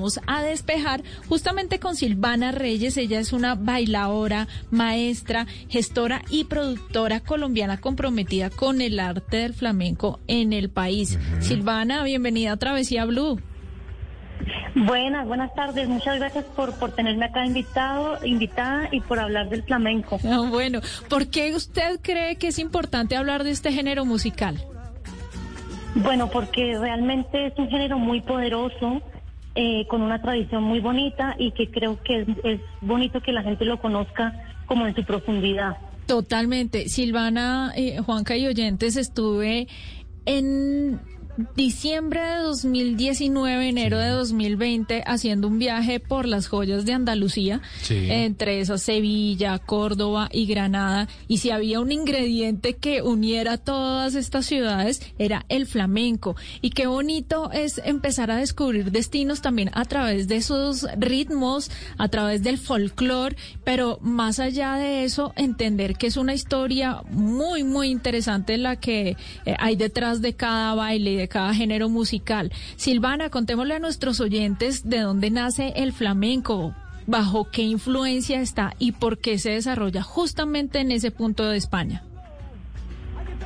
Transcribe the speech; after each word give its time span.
Vamos 0.00 0.18
a 0.26 0.40
despejar 0.40 1.02
justamente 1.28 1.78
con 1.78 1.94
Silvana 1.94 2.52
Reyes. 2.52 2.96
Ella 2.96 3.20
es 3.20 3.34
una 3.34 3.54
bailadora, 3.54 4.48
maestra, 4.70 5.46
gestora 5.68 6.22
y 6.30 6.44
productora 6.44 7.20
colombiana 7.20 7.82
comprometida 7.82 8.48
con 8.48 8.80
el 8.80 8.98
arte 8.98 9.36
del 9.36 9.52
flamenco 9.52 10.18
en 10.26 10.54
el 10.54 10.70
país. 10.70 11.18
Silvana, 11.40 12.02
bienvenida 12.02 12.52
a 12.52 12.56
Travesía 12.56 13.04
Blue. 13.04 13.42
Buenas, 14.74 15.26
buenas 15.26 15.54
tardes. 15.54 15.86
Muchas 15.86 16.18
gracias 16.18 16.46
por, 16.56 16.72
por 16.78 16.92
tenerme 16.92 17.26
acá 17.26 17.44
invitado, 17.44 18.24
invitada 18.24 18.88
y 18.90 19.02
por 19.02 19.18
hablar 19.18 19.50
del 19.50 19.64
flamenco. 19.64 20.18
Ah, 20.24 20.46
bueno, 20.48 20.80
¿por 21.10 21.28
qué 21.28 21.54
usted 21.54 22.00
cree 22.00 22.36
que 22.36 22.46
es 22.46 22.58
importante 22.58 23.16
hablar 23.16 23.44
de 23.44 23.50
este 23.50 23.70
género 23.70 24.06
musical? 24.06 24.64
Bueno, 25.94 26.30
porque 26.30 26.78
realmente 26.78 27.48
es 27.48 27.58
un 27.58 27.68
género 27.68 27.98
muy 27.98 28.20
poderoso, 28.20 29.02
eh, 29.54 29.86
con 29.88 30.02
una 30.02 30.22
tradición 30.22 30.62
muy 30.62 30.80
bonita 30.80 31.34
y 31.38 31.52
que 31.52 31.70
creo 31.70 32.00
que 32.02 32.26
es, 32.44 32.60
bonito 32.80 33.20
que 33.20 33.32
la 33.32 33.42
gente 33.42 33.64
lo 33.64 33.80
conozca 33.80 34.32
como 34.66 34.86
en 34.86 34.94
su 34.94 35.04
profundidad. 35.04 35.76
Totalmente. 36.06 36.88
Silvana, 36.88 37.72
eh, 37.76 37.98
Juanca 37.98 38.36
y 38.36 38.46
oyentes, 38.46 38.96
estuve 38.96 39.68
en 40.26 41.00
diciembre 41.56 42.20
de 42.20 42.36
2019, 42.42 43.68
enero 43.68 43.98
de 43.98 44.08
2020, 44.10 45.02
haciendo 45.06 45.48
un 45.48 45.58
viaje 45.58 46.00
por 46.00 46.26
las 46.26 46.46
joyas 46.48 46.84
de 46.84 46.92
Andalucía, 46.92 47.60
Sí. 47.82 48.06
entre 48.10 48.60
esas 48.60 48.82
Sevilla, 48.82 49.58
Córdoba 49.58 50.28
y 50.32 50.46
Granada. 50.46 51.08
Y 51.28 51.38
si 51.38 51.50
había 51.50 51.80
un 51.80 51.92
ingrediente 51.92 52.74
que 52.74 53.02
uniera 53.02 53.58
todas 53.58 54.14
estas 54.14 54.46
ciudades, 54.46 55.00
era 55.18 55.44
el 55.48 55.66
flamenco. 55.66 56.36
Y 56.60 56.70
qué 56.70 56.86
bonito 56.86 57.50
es 57.52 57.80
empezar 57.84 58.30
a 58.30 58.36
descubrir 58.36 58.90
destinos 58.90 59.42
también 59.42 59.70
a 59.74 59.84
través 59.84 60.28
de 60.28 60.36
esos 60.36 60.86
ritmos, 60.98 61.70
a 61.98 62.08
través 62.08 62.42
del 62.42 62.58
folclore, 62.58 63.36
pero 63.64 63.98
más 64.02 64.38
allá 64.40 64.74
de 64.74 65.04
eso, 65.04 65.32
entender 65.36 65.96
que 65.96 66.06
es 66.06 66.16
una 66.16 66.34
historia 66.34 67.02
muy, 67.10 67.64
muy 67.64 67.88
interesante 67.90 68.56
la 68.58 68.76
que 68.76 69.16
eh, 69.46 69.54
hay 69.58 69.76
detrás 69.76 70.20
de 70.20 70.34
cada 70.34 70.74
baile 70.74 71.12
y 71.12 71.16
de 71.16 71.28
cada 71.30 71.54
género 71.54 71.88
musical. 71.88 72.52
Silvana, 72.76 73.30
contémosle 73.30 73.76
a 73.76 73.78
nuestros 73.78 74.20
oyentes 74.20 74.90
de 74.90 75.00
dónde 75.00 75.30
nace 75.30 75.72
el 75.76 75.94
flamenco, 75.94 76.74
bajo 77.06 77.48
qué 77.50 77.62
influencia 77.62 78.42
está 78.42 78.74
y 78.78 78.92
por 78.92 79.16
qué 79.18 79.38
se 79.38 79.52
desarrolla 79.52 80.02
justamente 80.02 80.80
en 80.80 80.92
ese 80.92 81.10
punto 81.10 81.48
de 81.48 81.56
España. 81.56 82.02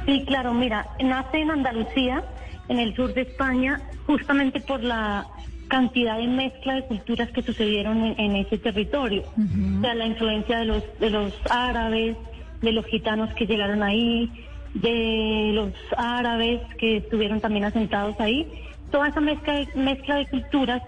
Sí, 0.06 0.24
claro, 0.26 0.52
mira, 0.52 0.88
nace 1.00 1.38
en 1.38 1.50
Andalucía, 1.50 2.24
en 2.68 2.78
el 2.78 2.96
sur 2.96 3.14
de 3.14 3.22
España, 3.22 3.80
justamente 4.06 4.60
por 4.60 4.82
la 4.82 5.26
cantidad 5.68 6.18
de 6.18 6.26
mezcla 6.26 6.74
de 6.74 6.84
culturas 6.84 7.30
que 7.30 7.42
sucedieron 7.42 8.04
en, 8.04 8.20
en 8.20 8.36
ese 8.36 8.58
territorio. 8.58 9.22
O 9.22 9.80
sea, 9.80 9.94
la 9.94 10.06
influencia 10.06 10.58
de 10.58 10.64
los, 10.66 10.82
de 11.00 11.10
los 11.10 11.32
árabes, 11.50 12.16
de 12.60 12.72
los 12.72 12.84
gitanos 12.86 13.32
que 13.34 13.46
llegaron 13.46 13.82
ahí, 13.82 14.30
de 14.74 15.52
los 15.54 15.72
árabes 15.96 16.60
que 16.78 16.98
estuvieron 16.98 17.40
también 17.40 17.64
asentados 17.64 18.18
ahí. 18.20 18.46
Toda 18.90 19.08
esa 19.08 19.20
mezcla 19.20 19.54
de, 19.54 19.68
mezcla 19.74 20.16
de 20.16 20.26
culturas 20.26 20.82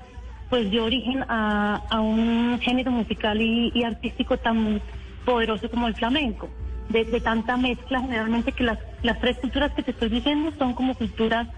pues 0.51 0.71
dio 0.71 0.85
origen 0.85 1.25
a, 1.29 1.83
a 1.91 2.01
un 2.01 2.59
género 2.61 2.91
musical 2.91 3.41
y, 3.41 3.73
y 3.75 3.83
artístico 3.85 4.37
tan 4.37 4.81
poderoso 5.25 5.69
como 5.71 5.89
el 5.89 5.95
flamenco. 5.95 6.49
De, 6.89 7.05
de 7.05 7.21
tanta 7.21 7.57
mezcla, 7.57 8.01
generalmente 8.01 8.53
que 8.53 8.63
las, 8.63 8.79
las 9.03 9.19
tres 9.21 9.39
culturas 9.39 9.73
que 9.73 9.83
te 9.83 9.91
estoy 9.91 10.09
diciendo 10.09 10.53
son 10.57 10.73
como 10.75 10.95
culturas 10.95 11.49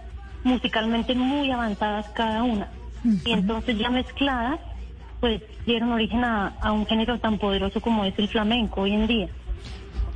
musicalmente 0.43 1.15
muy 1.15 1.51
avanzadas 1.51 2.09
cada 2.11 2.45
una. 2.45 2.69
Y 3.25 3.33
entonces 3.33 3.77
ya 3.79 3.91
mezcladas, 3.91 4.59
pues 5.21 5.43
dieron 5.67 5.93
origen 5.93 6.25
a, 6.25 6.55
a 6.63 6.73
un 6.73 6.87
género 6.87 7.19
tan 7.19 7.39
poderoso 7.39 7.81
como 7.81 8.05
es 8.05 8.19
el 8.19 8.29
flamenco 8.29 8.83
hoy 8.83 8.93
en 8.93 9.07
día. 9.07 9.29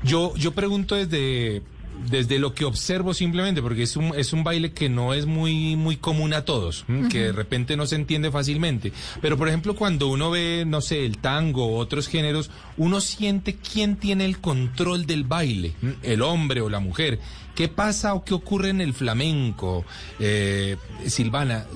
Yo, 0.02 0.34
yo 0.36 0.52
pregunto 0.52 0.94
desde, 0.94 1.62
desde 2.08 2.38
lo 2.38 2.54
que 2.54 2.64
observo 2.64 3.14
simplemente, 3.14 3.62
porque 3.62 3.82
es 3.82 3.96
un, 3.96 4.12
es 4.16 4.32
un 4.32 4.44
baile 4.44 4.72
que 4.72 4.88
no 4.88 5.14
es 5.14 5.26
muy, 5.26 5.76
muy 5.76 5.96
común 5.96 6.34
a 6.34 6.44
todos, 6.44 6.84
que 7.10 7.24
de 7.24 7.32
repente 7.32 7.76
no 7.76 7.86
se 7.86 7.96
entiende 7.96 8.30
fácilmente. 8.30 8.92
Pero, 9.20 9.36
por 9.36 9.48
ejemplo, 9.48 9.74
cuando 9.74 10.08
uno 10.08 10.30
ve, 10.30 10.64
no 10.66 10.80
sé, 10.80 11.04
el 11.04 11.18
tango 11.18 11.66
o 11.66 11.76
otros 11.78 12.08
géneros, 12.08 12.50
uno 12.76 13.00
siente 13.00 13.56
quién 13.56 13.96
tiene 13.96 14.24
el 14.24 14.38
control 14.38 15.06
del 15.06 15.24
baile, 15.24 15.74
el 16.02 16.22
hombre 16.22 16.60
o 16.60 16.68
la 16.68 16.80
mujer. 16.80 17.18
¿Qué 17.54 17.68
pasa 17.68 18.14
o 18.14 18.24
qué 18.24 18.32
ocurre 18.32 18.70
en 18.70 18.80
el 18.80 18.94
flamenco? 18.94 19.84
Eh, 20.18 20.76
Silvana, 21.06 21.66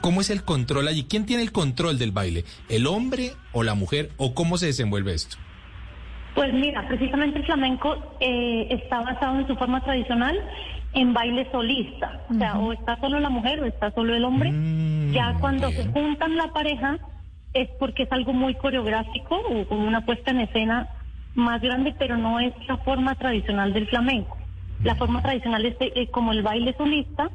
¿cómo 0.00 0.20
es 0.20 0.28
el 0.28 0.44
control 0.44 0.86
allí? 0.86 1.04
¿Quién 1.08 1.24
tiene 1.24 1.42
el 1.42 1.52
control 1.52 1.98
del 1.98 2.12
baile? 2.12 2.44
¿El 2.68 2.86
hombre 2.86 3.34
o 3.52 3.62
la 3.62 3.74
mujer? 3.74 4.12
¿O 4.18 4.34
cómo 4.34 4.58
se 4.58 4.66
desenvuelve 4.66 5.14
esto? 5.14 5.38
Pues 6.34 6.52
mira, 6.52 6.86
precisamente 6.88 7.38
el 7.38 7.44
flamenco 7.44 7.96
eh, 8.20 8.66
está 8.70 9.00
basado 9.00 9.38
en 9.38 9.46
su 9.46 9.54
forma 9.54 9.80
tradicional 9.82 10.36
en 10.92 11.12
baile 11.12 11.48
solista. 11.52 12.20
O 12.28 12.34
sea, 12.34 12.58
o 12.58 12.72
está 12.72 12.98
solo 13.00 13.20
la 13.20 13.28
mujer 13.28 13.60
o 13.60 13.66
está 13.66 13.92
solo 13.92 14.14
el 14.14 14.24
hombre. 14.24 14.52
Mm, 14.52 15.12
ya 15.12 15.34
cuando 15.40 15.68
bien. 15.68 15.82
se 15.82 15.92
juntan 15.92 16.36
la 16.36 16.48
pareja 16.48 16.98
es 17.52 17.68
porque 17.78 18.02
es 18.04 18.12
algo 18.12 18.32
muy 18.32 18.54
coreográfico 18.54 19.36
o 19.36 19.64
con 19.66 19.78
una 19.78 20.04
puesta 20.04 20.32
en 20.32 20.40
escena 20.40 20.88
más 21.34 21.60
grande, 21.62 21.94
pero 21.98 22.16
no 22.16 22.40
es 22.40 22.52
la 22.66 22.78
forma 22.78 23.14
tradicional 23.14 23.72
del 23.72 23.86
flamenco. 23.86 24.36
La 24.82 24.96
forma 24.96 25.22
tradicional 25.22 25.64
es 25.64 25.76
eh, 25.80 26.08
como 26.10 26.32
el 26.32 26.42
baile 26.42 26.74
solista 26.76 27.30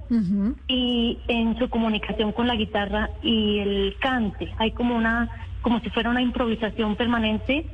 y 0.67 1.19
en 1.27 1.57
su 1.57 1.69
comunicación 1.69 2.33
con 2.33 2.47
la 2.47 2.55
guitarra 2.55 3.09
y 3.23 3.59
el 3.59 3.95
cante. 3.99 4.53
Hay 4.57 4.71
como 4.71 4.95
una, 4.95 5.29
como 5.61 5.79
si 5.79 5.89
fuera 5.89 6.09
una 6.09 6.21
improvisación 6.21 6.95
permanente 6.95 7.65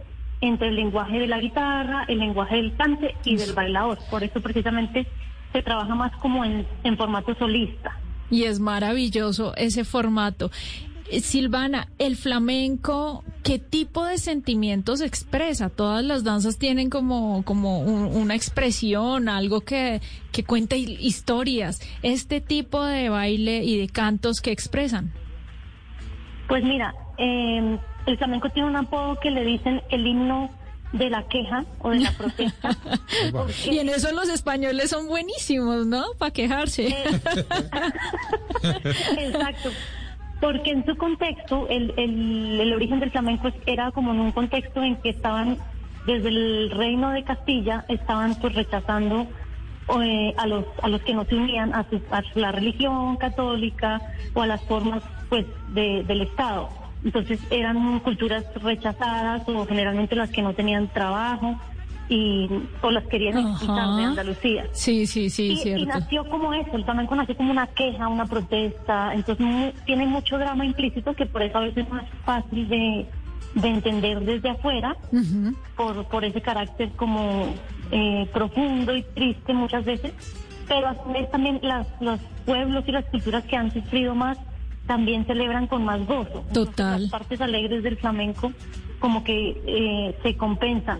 entre 0.48 0.70
el 0.70 0.76
lenguaje 0.76 1.20
de 1.20 1.28
la 1.28 1.40
guitarra, 1.40 2.06
el 2.08 2.20
lenguaje 2.20 2.56
del 2.58 2.76
cante 2.76 3.16
y 3.24 3.36
del 3.38 3.54
bailador. 3.54 3.98
Por 4.10 4.24
eso 4.24 4.42
precisamente 4.42 5.08
se 5.54 5.62
trabaja 5.62 5.96
más 5.96 6.12
como 6.18 6.44
en, 6.46 6.66
en 6.84 6.98
formato 6.98 7.34
solista. 7.36 7.98
Y 8.30 8.44
es 8.44 8.60
maravilloso 8.60 9.54
ese 9.56 9.84
formato. 9.86 10.52
Eh, 11.12 11.20
Silvana, 11.20 11.88
el 12.00 12.16
flamenco, 12.16 13.24
¿qué 13.44 13.60
tipo 13.60 14.04
de 14.06 14.18
sentimientos 14.18 15.02
expresa? 15.02 15.70
Todas 15.70 16.04
las 16.04 16.24
danzas 16.24 16.58
tienen 16.58 16.90
como, 16.90 17.44
como 17.44 17.80
un- 17.82 18.16
una 18.16 18.34
expresión, 18.34 19.30
algo 19.30 19.62
que, 19.62 20.02
que 20.32 20.44
cuenta 20.44 20.76
hi- 20.76 20.98
historias. 21.00 21.80
Este 22.02 22.42
tipo 22.42 22.84
de 22.84 23.10
baile 23.10 23.64
y 23.64 23.78
de 23.78 23.88
cantos 23.88 24.42
que 24.42 24.52
expresan. 24.52 25.12
Pues 26.48 26.64
mira, 26.64 26.94
eh, 27.20 27.78
el 28.06 28.18
flamenco 28.18 28.50
tiene 28.50 28.68
un 28.70 28.76
apodo 28.76 29.20
que 29.20 29.32
le 29.32 29.44
dicen 29.44 29.82
el 29.90 30.06
himno 30.08 30.50
de 30.92 31.10
la 31.10 31.24
queja 31.28 31.66
o 31.80 31.90
de 31.90 32.00
la 32.00 32.12
protesta. 32.12 32.70
porque- 33.32 33.54
Y 33.74 33.80
en 33.80 33.90
eso 33.90 34.12
los 34.14 34.30
españoles 34.30 34.90
son 34.92 35.08
buenísimos, 35.08 35.86
¿no? 35.88 36.04
Para 36.18 36.32
quejarse. 36.32 36.88
Exacto. 39.18 39.70
Porque 40.42 40.72
en 40.72 40.86
su 40.86 40.96
contexto, 40.98 41.68
el, 41.70 41.94
el, 41.98 42.60
el 42.62 42.74
origen 42.74 43.00
del 43.00 43.12
flamenco 43.12 43.50
era 43.66 43.92
como 43.92 44.12
en 44.14 44.20
un 44.20 44.32
contexto 44.32 44.84
en 44.84 44.98
que 44.98 45.10
estaban, 45.10 45.58
desde 46.06 46.28
el 46.30 46.72
reino 46.72 47.12
de 47.12 47.24
Castilla, 47.24 47.86
estaban 47.88 48.36
pues 48.36 48.54
rechazando 48.54 49.28
eh, 50.02 50.34
a 50.38 50.46
los 50.48 50.66
a 50.82 50.88
los 50.90 51.02
que 51.02 51.14
no 51.14 51.26
se 51.26 51.36
unían 51.36 51.74
a, 51.74 51.88
su- 51.90 52.02
a 52.12 52.22
la 52.36 52.52
religión 52.52 53.18
católica 53.18 54.02
o 54.34 54.42
a 54.42 54.48
las 54.48 54.62
formas 54.64 55.04
pues 55.30 55.46
de- 55.70 56.04
del 56.04 56.22
Estado. 56.24 56.70
Entonces 57.06 57.40
eran 57.52 58.00
culturas 58.00 58.44
rechazadas 58.62 59.48
o 59.48 59.66
generalmente 59.68 60.16
las 60.16 60.32
que 60.32 60.42
no 60.42 60.54
tenían 60.54 60.88
trabajo 60.88 61.56
y 62.10 62.50
o 62.82 62.92
las 62.92 63.06
querían 63.06 63.38
expulsar 63.38 63.96
de. 63.96 64.04
Andalucía. 64.04 64.66
Sí, 64.74 65.06
sí, 65.06 65.30
sí, 65.30 65.50
Y, 65.50 65.54
y 65.54 65.58
cierto. 65.58 65.86
nació 65.88 66.28
como 66.30 66.52
eso, 66.54 66.76
el 66.76 66.84
flamenco 66.84 67.16
nació 67.16 67.36
como 67.38 67.52
una 67.52 67.68
queja, 67.68 68.08
una 68.08 68.26
protesta, 68.26 69.14
entonces 69.14 69.46
mu- 69.46 69.72
tiene 69.86 70.06
mucho 70.08 70.38
drama 70.40 70.66
implícito 70.66 71.14
que 71.14 71.26
por 71.28 71.42
eso 71.44 71.58
a 71.60 71.62
veces 71.62 71.86
es 71.88 72.20
fácil 72.24 72.68
de, 72.68 73.06
de 73.54 73.68
entender 73.68 74.20
desde 74.22 74.50
afuera, 74.50 74.96
Ujú. 75.12 75.56
por, 75.78 76.06
por 76.08 76.26
ese 76.26 76.42
carácter 76.42 76.90
como 76.96 77.54
eh, 77.92 78.28
profundo 78.34 78.96
y 78.96 79.04
triste 79.04 79.54
muchas 79.54 79.86
veces, 79.86 80.12
pero 80.68 80.88
a 80.88 80.96
su 81.04 81.12
vez 81.12 81.30
también 81.30 81.60
las, 81.62 81.88
los 82.00 82.20
pueblos 82.46 82.84
y 82.88 82.92
las 82.92 83.06
culturas 83.06 83.44
que 83.46 83.56
han 83.58 83.72
sufrido 83.72 84.16
más 84.16 84.38
también 84.88 85.26
celebran 85.26 85.68
con 85.68 85.84
más 85.84 86.06
gozo. 86.06 86.44
Entonces, 86.48 86.76
Total. 86.76 87.02
las 87.02 87.12
partes 87.12 87.42
alegres 87.42 87.84
del 87.84 87.98
flamenco 87.98 88.52
como 89.00 89.24
que 89.24 89.62
eh, 89.66 90.18
se 90.24 90.36
compensan. 90.38 91.00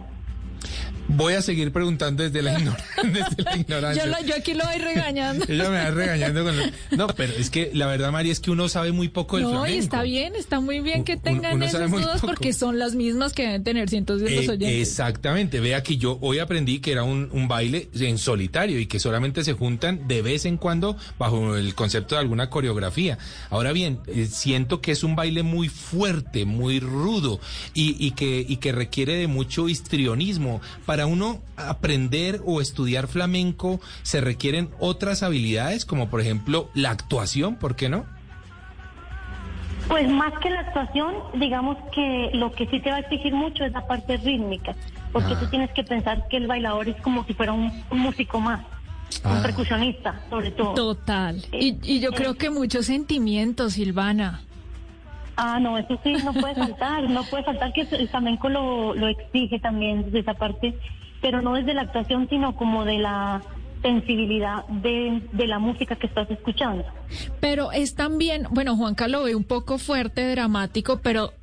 Voy 1.08 1.34
a 1.34 1.42
seguir 1.42 1.72
preguntando 1.72 2.24
desde 2.24 2.42
la, 2.42 2.60
ignor- 2.60 2.78
desde 3.04 3.44
la 3.44 3.56
ignorancia. 3.58 4.06
Yo, 4.06 4.12
lo- 4.12 4.26
yo 4.28 4.36
aquí 4.36 4.54
lo 4.54 4.66
voy 4.66 4.78
regañando. 4.80 5.46
Ella 5.50 5.70
me 5.70 5.78
va 5.78 5.92
regañando 5.92 6.44
con... 6.44 6.58
lo- 6.58 6.64
No, 6.98 7.08
pero 7.08 7.34
es 7.34 7.50
que 7.50 7.70
la 7.74 7.86
verdad, 7.88 8.12
María, 8.12 8.32
es 8.32 8.40
que 8.40 8.52
uno 8.52 8.68
sabe 8.70 8.92
muy 8.92 9.08
poco 9.10 9.38
del 9.38 9.44
No, 9.46 9.52
flamenco. 9.52 9.76
y 9.76 9.80
está 9.80 10.02
bien, 10.04 10.36
está 10.36 10.60
muy 10.60 10.80
bien 10.82 11.04
que 11.04 11.16
tengan 11.18 11.56
uno 11.56 11.66
esas 11.66 11.90
dudas 11.92 12.22
poco. 12.22 12.28
porque 12.34 12.54
son 12.54 12.80
las 12.80 12.96
mismas 12.96 13.34
que 13.34 13.44
deben 13.44 13.64
tener 13.64 13.90
cientos 13.90 14.20
de 14.22 14.34
Eh, 14.36 14.40
oyentes. 14.50 14.70
exactamente, 14.90 15.60
vea 15.60 15.84
que 15.84 15.98
yo 15.98 16.18
hoy 16.22 16.40
aprendí 16.40 16.80
que 16.80 16.92
era 16.92 17.04
un, 17.04 17.30
un 17.32 17.48
baile 17.48 17.90
en 18.00 18.18
solitario 18.18 18.80
y 18.80 18.88
que 18.88 19.00
solamente 19.00 19.44
se 19.44 19.54
juntan 19.54 20.08
de 20.08 20.22
vez 20.22 20.46
en 20.46 20.58
cuando 20.58 20.98
bajo 21.20 21.56
el 21.56 21.76
concepto 21.76 22.16
de 22.16 22.22
alguna 22.22 22.50
coreografía. 22.50 23.18
Ahora 23.50 23.72
bien, 23.74 24.00
eh, 24.08 24.26
siento 24.32 24.82
que 24.82 24.92
es 24.92 25.04
un 25.04 25.16
baile 25.16 25.44
muy 25.44 25.70
fuerte, 25.70 26.46
muy 26.46 26.80
rudo 26.80 27.40
y, 27.74 27.96
y 28.06 28.12
que, 28.12 28.44
y 28.48 28.58
que 28.58 28.72
requiere 28.72 29.14
de 29.16 29.28
mucho 29.28 29.70
histrionismo. 29.70 30.62
Para 30.86 30.95
uno 31.06 31.42
aprender 31.58 32.42
o 32.46 32.62
estudiar 32.62 33.08
flamenco 33.08 33.82
se 34.04 34.22
requieren 34.22 34.70
otras 34.80 35.22
habilidades 35.24 35.86
como 35.86 36.10
por 36.10 36.22
ejemplo 36.22 36.70
la 36.74 36.92
actuación, 36.92 37.56
¿por 37.58 37.76
qué 37.76 37.90
no? 37.90 38.06
Pues 39.88 40.10
más 40.10 40.34
que 40.42 40.50
la 40.50 40.62
actuación, 40.62 41.14
digamos 41.36 41.78
que 41.94 42.32
lo 42.34 42.52
que 42.54 42.66
sí 42.68 42.80
te 42.80 42.90
va 42.90 42.98
a 42.98 43.00
exigir 43.02 43.34
mucho 43.34 43.64
es 43.66 43.72
la 43.72 43.86
parte 43.86 44.18
rítmica, 44.18 44.76
porque 45.12 45.34
Ah. 45.34 45.40
tú 45.40 45.48
tienes 45.48 45.70
que 45.72 45.84
pensar 45.84 46.28
que 46.28 46.38
el 46.38 46.48
bailador 46.48 46.88
es 46.90 47.00
como 47.02 47.24
si 47.26 47.34
fuera 47.36 47.52
un, 47.54 47.72
un 47.92 48.00
músico 48.00 48.40
más, 48.40 48.62
Ah. 49.24 49.34
un 49.36 49.42
percusionista, 49.44 50.22
sobre 50.30 50.50
todo. 50.52 50.74
Total. 50.74 51.40
Y, 51.52 51.78
y 51.84 52.00
yo 52.00 52.12
creo 52.14 52.34
que 52.34 52.50
muchos 52.50 52.88
sentimientos, 52.88 53.74
Silvana. 53.74 54.42
Ah, 55.38 55.60
no, 55.60 55.78
eso 55.78 56.00
sí, 56.04 56.14
no 56.24 56.34
puede 56.34 56.56
faltar, 56.56 57.10
no 57.10 57.24
puede 57.24 57.44
faltar 57.44 57.74
que 57.74 57.82
el 57.82 58.08
flamenco 58.10 58.48
lo, 58.50 58.94
lo 58.96 59.08
exige 59.08 59.60
también 59.60 60.06
desde 60.06 60.20
esa 60.20 60.34
parte, 60.34 60.74
pero 61.22 61.42
no 61.42 61.54
desde 61.56 61.74
la 61.74 61.82
actuación, 61.82 62.28
sino 62.30 62.56
como 62.56 62.86
de 62.86 63.00
la 63.00 63.42
sensibilidad 63.82 64.66
de, 64.68 65.22
de 65.34 65.48
la 65.48 65.60
música 65.60 65.96
que 65.96 66.08
estás 66.08 66.30
escuchando. 66.32 66.86
Pero 67.40 67.72
es 67.72 67.96
también, 67.96 68.48
bueno, 68.52 68.76
Juanca 68.76 69.08
lo 69.08 69.24
ve 69.24 69.36
un 69.36 69.44
poco 69.44 69.78
fuerte, 69.78 70.28
dramático, 70.32 71.02
pero 71.04 71.34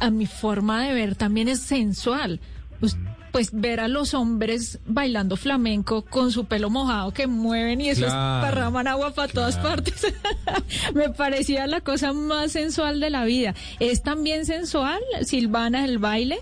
a, 0.00 0.06
a 0.06 0.10
mi 0.10 0.26
forma 0.26 0.82
de 0.82 0.94
ver 0.94 1.16
también 1.16 1.48
es 1.48 1.60
sensual. 1.60 2.40
Us- 2.80 2.96
Pues 3.34 3.50
ver 3.52 3.80
a 3.80 3.88
los 3.88 4.14
hombres 4.14 4.78
bailando 4.86 5.36
flamenco 5.36 6.02
con 6.02 6.30
su 6.30 6.44
pelo 6.44 6.70
mojado 6.70 7.10
que 7.12 7.26
mueven 7.26 7.80
y 7.80 7.88
eso 7.88 8.06
Claro, 8.06 8.46
esparraman 8.46 8.86
agua 8.86 9.10
para 9.12 9.32
todas 9.32 9.58
partes. 9.58 10.14
Me 10.94 11.08
parecía 11.08 11.66
la 11.66 11.80
cosa 11.80 12.12
más 12.12 12.52
sensual 12.52 13.00
de 13.00 13.10
la 13.10 13.24
vida. 13.24 13.56
¿Es 13.80 14.04
también 14.04 14.46
sensual, 14.46 15.00
Silvana, 15.22 15.84
el 15.84 15.98
baile? 15.98 16.38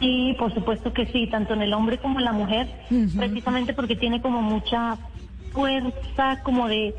Sí, 0.00 0.34
por 0.36 0.52
supuesto 0.52 0.92
que 0.92 1.06
sí, 1.06 1.28
tanto 1.28 1.54
en 1.54 1.62
el 1.62 1.72
hombre 1.72 1.98
como 1.98 2.18
en 2.18 2.24
la 2.24 2.32
mujer, 2.32 2.66
precisamente 3.16 3.72
porque 3.72 3.94
tiene 3.94 4.20
como 4.20 4.42
mucha 4.42 4.98
fuerza, 5.52 6.42
como 6.42 6.66
de, 6.66 6.96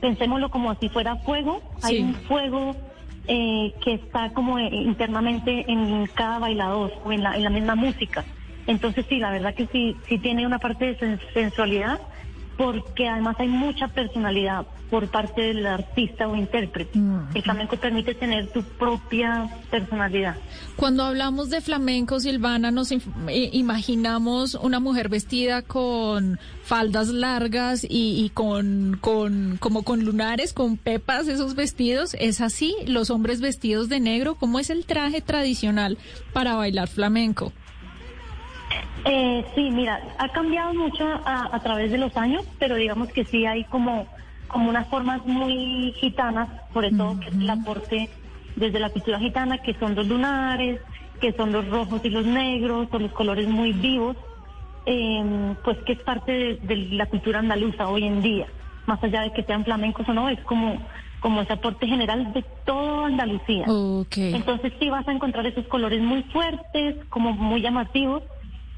pensémoslo 0.00 0.50
como 0.50 0.74
si 0.80 0.88
fuera 0.88 1.14
fuego, 1.18 1.62
hay 1.82 2.00
un 2.00 2.14
fuego 2.16 2.74
eh, 3.26 3.72
que 3.82 3.94
está 3.94 4.30
como 4.32 4.58
eh, 4.58 4.68
internamente 4.72 5.64
en 5.70 6.06
cada 6.14 6.38
bailador 6.38 6.92
o 7.04 7.12
en 7.12 7.22
la, 7.22 7.36
en 7.36 7.44
la 7.44 7.50
misma 7.50 7.74
música. 7.74 8.26
Entonces 8.66 9.04
sí, 9.08 9.18
la 9.18 9.30
verdad 9.30 9.54
que 9.54 9.66
sí, 9.68 10.02
sí 10.08 10.18
tiene 10.18 10.46
una 10.46 10.58
parte 10.58 10.86
de 10.86 10.98
sen- 10.98 11.20
sensualidad, 11.32 11.98
porque 12.56 13.08
además 13.08 13.36
hay 13.38 13.48
mucha 13.48 13.88
personalidad 13.88 14.66
por 14.90 15.08
parte 15.08 15.40
del 15.40 15.66
artista 15.66 16.28
o 16.28 16.36
intérprete. 16.36 16.98
El 17.34 17.42
flamenco 17.42 17.76
permite 17.76 18.14
tener 18.14 18.52
tu 18.52 18.62
propia 18.62 19.50
personalidad. 19.70 20.36
Cuando 20.76 21.02
hablamos 21.02 21.50
de 21.50 21.60
flamenco, 21.60 22.20
Silvana, 22.20 22.70
nos 22.70 22.92
imaginamos 23.52 24.54
una 24.54 24.78
mujer 24.78 25.08
vestida 25.08 25.62
con 25.62 26.38
faldas 26.62 27.08
largas 27.08 27.82
y, 27.82 28.24
y 28.24 28.30
con, 28.30 28.98
con, 29.00 29.56
como 29.58 29.82
con 29.82 30.04
lunares, 30.04 30.52
con 30.52 30.76
pepas, 30.76 31.26
esos 31.26 31.56
vestidos. 31.56 32.14
¿Es 32.20 32.40
así? 32.40 32.76
Los 32.86 33.10
hombres 33.10 33.40
vestidos 33.40 33.88
de 33.88 33.98
negro, 33.98 34.36
¿cómo 34.36 34.60
es 34.60 34.70
el 34.70 34.84
traje 34.84 35.20
tradicional 35.20 35.98
para 36.32 36.54
bailar 36.54 36.88
flamenco? 36.88 37.52
Eh, 39.04 39.44
sí, 39.54 39.70
mira, 39.70 40.00
ha 40.18 40.28
cambiado 40.30 40.72
mucho 40.74 41.04
a, 41.24 41.54
a 41.54 41.60
través 41.60 41.90
de 41.90 41.98
los 41.98 42.16
años, 42.16 42.44
pero 42.58 42.76
digamos 42.76 43.08
que 43.12 43.24
sí 43.24 43.44
hay 43.44 43.64
como, 43.64 44.06
como 44.48 44.70
unas 44.70 44.88
formas 44.88 45.24
muy 45.26 45.92
gitanas, 45.96 46.48
sobre 46.72 46.90
todo 46.90 47.20
que 47.20 47.28
es 47.28 47.34
el 47.34 47.50
aporte 47.50 48.08
desde 48.56 48.78
la 48.78 48.90
cultura 48.90 49.18
gitana, 49.18 49.58
que 49.58 49.74
son 49.74 49.94
los 49.94 50.06
lunares, 50.06 50.80
que 51.20 51.32
son 51.32 51.52
los 51.52 51.68
rojos 51.68 52.00
y 52.04 52.10
los 52.10 52.24
negros, 52.24 52.88
o 52.90 52.98
los 52.98 53.12
colores 53.12 53.48
muy 53.48 53.72
vivos, 53.72 54.16
eh, 54.86 55.54
pues 55.64 55.78
que 55.78 55.92
es 55.92 56.00
parte 56.00 56.32
de, 56.32 56.54
de 56.62 56.76
la 56.92 57.06
cultura 57.06 57.40
andaluza 57.40 57.88
hoy 57.88 58.04
en 58.04 58.22
día, 58.22 58.46
más 58.86 59.02
allá 59.02 59.22
de 59.22 59.32
que 59.32 59.42
sean 59.42 59.64
flamencos 59.64 60.08
o 60.08 60.14
no, 60.14 60.28
es 60.28 60.40
como, 60.40 60.78
como 61.20 61.40
ese 61.42 61.54
aporte 61.54 61.86
general 61.86 62.32
de 62.32 62.44
toda 62.64 63.06
Andalucía. 63.06 63.64
Entonces 64.34 64.72
sí 64.78 64.88
vas 64.90 65.06
a 65.08 65.12
encontrar 65.12 65.46
esos 65.46 65.66
colores 65.66 66.00
muy 66.02 66.22
fuertes, 66.24 66.96
como 67.08 67.32
muy 67.32 67.60
llamativos, 67.60 68.22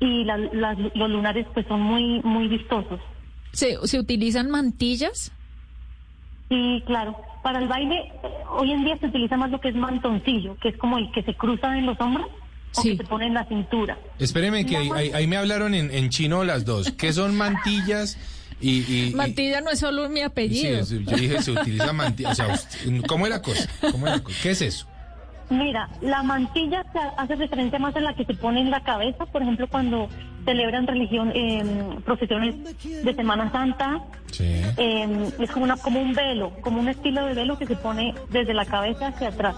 y 0.01 0.25
la- 0.25 0.37
las- 0.39 0.79
los 0.95 1.11
lunares 1.11 1.47
pues 1.55 1.67
son 1.67 1.81
muy 1.81 2.21
muy 2.23 2.49
vistosos. 2.49 3.01
¿Se, 3.53 3.77
se 3.87 3.99
utilizan 3.99 4.51
mantillas? 4.51 5.33
Y 6.49 6.81
claro, 6.83 7.17
para 7.43 7.59
el 7.59 7.69
baile 7.69 8.13
hoy 8.51 8.71
en 8.73 8.85
día 8.85 8.97
se 8.99 9.07
utiliza 9.07 9.37
más 9.37 9.51
lo 9.51 9.61
que 9.61 9.69
es 9.69 9.75
mantoncillo, 9.75 10.57
que 10.61 10.69
es 10.69 10.77
como 10.77 10.99
el 10.99 11.11
que 11.13 11.23
se 11.23 11.35
cruza 11.35 11.77
en 11.77 11.87
los 11.87 12.01
hombros 12.01 12.27
o 12.77 12.83
Sí. 12.83 12.91
que 12.91 12.99
se 12.99 13.05
pone 13.05 13.27
en 13.27 13.35
la 13.35 13.45
cintura. 13.47 13.99
Espéreme 14.19 14.65
que 14.67 14.77
ahí, 14.77 14.91
ahí- 14.95 15.11
ahí 15.13 15.27
me 15.27 15.37
hablaron 15.39 15.75
en, 15.75 15.91
en 15.91 16.09
chino 16.11 16.45
las 16.45 16.65
dos. 16.65 16.93
¿Qué 16.93 17.13
son 17.13 17.37
mantillas 17.37 18.19
y... 18.61 18.81
y- 18.83 19.09
y- 19.11 19.15
Mantilla 19.15 19.61
no 19.61 19.71
es 19.71 19.79
solo 19.81 20.09
mi 20.09 20.17
Sí, 20.21 20.23
apellido. 20.23 20.79
es- 20.81 20.91
yo 20.91 21.17
dije, 21.17 21.43
se 21.43 21.53
utiliza 21.53 21.93
mantilla. 21.93 22.31
O 22.31 22.35
sea, 22.35 22.49
usted- 22.55 23.03
¿cómo 23.09 23.27
es 23.27 23.31
la 23.31 23.43
cosa? 23.43 23.69
¿Cómo 23.91 24.07
es 24.07 24.13
la 24.13 24.23
cosa? 24.23 24.39
¿Qué 24.43 24.51
es 24.51 24.63
eso? 24.63 24.87
Mira, 25.49 25.89
la 26.01 26.23
mantilla 26.25 26.85
se 26.93 26.99
hace 27.17 27.37
referencia 27.37 27.79
más 27.79 27.95
a 27.95 28.01
la 28.01 28.15
que 28.15 28.25
se 28.25 28.35
pone 28.35 28.61
en 28.61 28.71
la 28.71 28.81
cabeza, 28.81 29.27
por 29.27 29.43
ejemplo, 29.43 29.69
cuando 29.69 30.09
celebran 30.45 30.87
religión, 30.87 31.31
eh, 31.35 31.65
procesiones 32.05 32.55
de 33.05 33.15
Semana 33.15 33.51
Santa, 33.53 34.01
Sí. 34.31 34.45
eh, 34.77 35.31
es 35.39 35.51
como, 35.53 35.65
una, 35.65 35.77
como 35.77 36.01
un 36.01 36.15
velo, 36.15 36.51
como 36.63 36.81
un 36.81 36.89
estilo 36.89 37.25
de 37.27 37.35
velo 37.35 37.59
que 37.59 37.67
se 37.67 37.77
pone 37.77 38.15
desde 38.31 38.55
la 38.55 38.65
cabeza 38.65 39.09
hacia 39.09 39.29
atrás. 39.29 39.55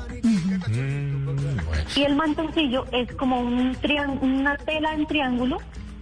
Mm, 0.68 1.24
bueno. 1.24 1.62
Y 1.96 2.02
el 2.02 2.14
mantoncillo 2.16 2.84
es 2.92 3.12
como 3.14 3.40
un 3.40 3.76
una 4.20 4.56
tela 4.58 4.92
en 4.94 5.06
triángulo 5.06 5.56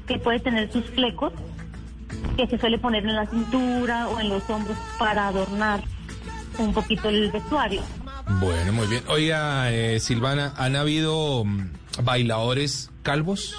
que 0.07 0.19
puede 0.19 0.41
tener 0.41 0.71
sus 0.73 0.85
flecos, 0.91 1.33
que 2.37 2.47
se 2.47 2.59
suele 2.59 2.79
poner 2.79 3.05
en 3.05 3.15
la 3.15 3.27
cintura 3.27 4.09
o 4.09 4.21
en 4.21 4.29
los 4.29 4.49
hombros 4.51 4.77
para 4.99 5.29
adornar 5.29 5.81
un 6.59 6.73
poquito 6.73 7.09
el 7.09 7.31
vestuario. 7.31 7.83
Bueno, 8.29 8.73
muy 8.73 8.87
bien. 8.89 9.05
Oiga, 9.09 9.71
eh, 9.73 10.01
Silvana, 10.01 10.53
¿han 10.57 10.77
habido 10.77 11.45
mm, 11.45 11.71
bailadores 12.03 12.91
calvos? 13.03 13.55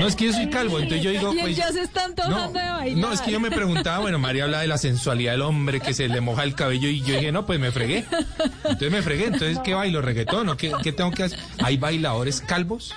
No, 0.00 0.06
es 0.06 0.14
que 0.14 0.26
yo 0.26 0.32
soy 0.32 0.48
calvo, 0.48 0.78
entonces 0.78 1.02
yo 1.02 1.10
digo... 1.10 1.32
Pues, 1.40 1.56
ya 1.56 1.72
se 1.72 1.82
está 1.82 2.04
antojando 2.04 2.58
de 2.58 2.70
bailar. 2.70 2.98
no, 2.98 3.12
es 3.12 3.20
que 3.20 3.32
yo 3.32 3.40
me 3.40 3.50
preguntaba, 3.50 3.98
bueno, 3.98 4.18
María 4.18 4.44
habla 4.44 4.60
de 4.60 4.68
la 4.68 4.78
sensualidad 4.78 5.32
del 5.32 5.42
hombre 5.42 5.80
que 5.80 5.92
se 5.92 6.08
le 6.08 6.20
moja 6.20 6.44
el 6.44 6.54
cabello 6.54 6.88
y 6.88 7.00
yo 7.00 7.14
dije, 7.14 7.32
no, 7.32 7.44
pues 7.46 7.58
me 7.58 7.72
fregué. 7.72 8.04
Entonces 8.64 8.92
me 8.92 9.02
fregué, 9.02 9.26
entonces 9.26 9.58
¿qué 9.64 9.74
bailo? 9.74 10.00
¿Reggaetón 10.00 10.48
o 10.50 10.56
qué, 10.56 10.72
qué 10.82 10.92
tengo 10.92 11.10
que 11.10 11.24
hacer? 11.24 11.38
¿Hay 11.62 11.76
bailadores 11.76 12.40
calvos? 12.40 12.94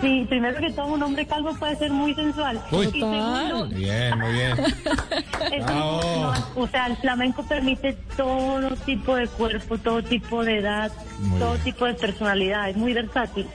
Sí, 0.00 0.26
primero 0.28 0.60
que 0.60 0.70
todo, 0.70 0.86
un 0.86 1.02
hombre 1.02 1.26
calvo 1.26 1.54
puede 1.54 1.76
ser 1.76 1.90
muy 1.90 2.14
sensual. 2.14 2.60
Uy. 2.70 2.86
Y 2.92 3.00
segundo, 3.00 3.66
Bien, 3.74 4.18
muy 4.18 4.32
bien. 4.32 4.58
es- 5.52 5.64
o 6.56 6.68
sea, 6.68 6.86
el 6.86 6.96
flamenco 6.96 7.42
permite 7.44 7.94
todo 8.16 8.70
tipo 8.84 9.14
de 9.16 9.26
cuerpo, 9.28 9.78
todo 9.78 10.02
tipo 10.02 10.44
de 10.44 10.58
edad, 10.58 10.92
Muy 11.20 11.38
todo 11.38 11.52
bien. 11.52 11.64
tipo 11.64 11.84
de 11.86 11.94
personalidad, 11.94 12.68
es 12.70 12.76
muy 12.76 12.92
versátil. 12.92 13.46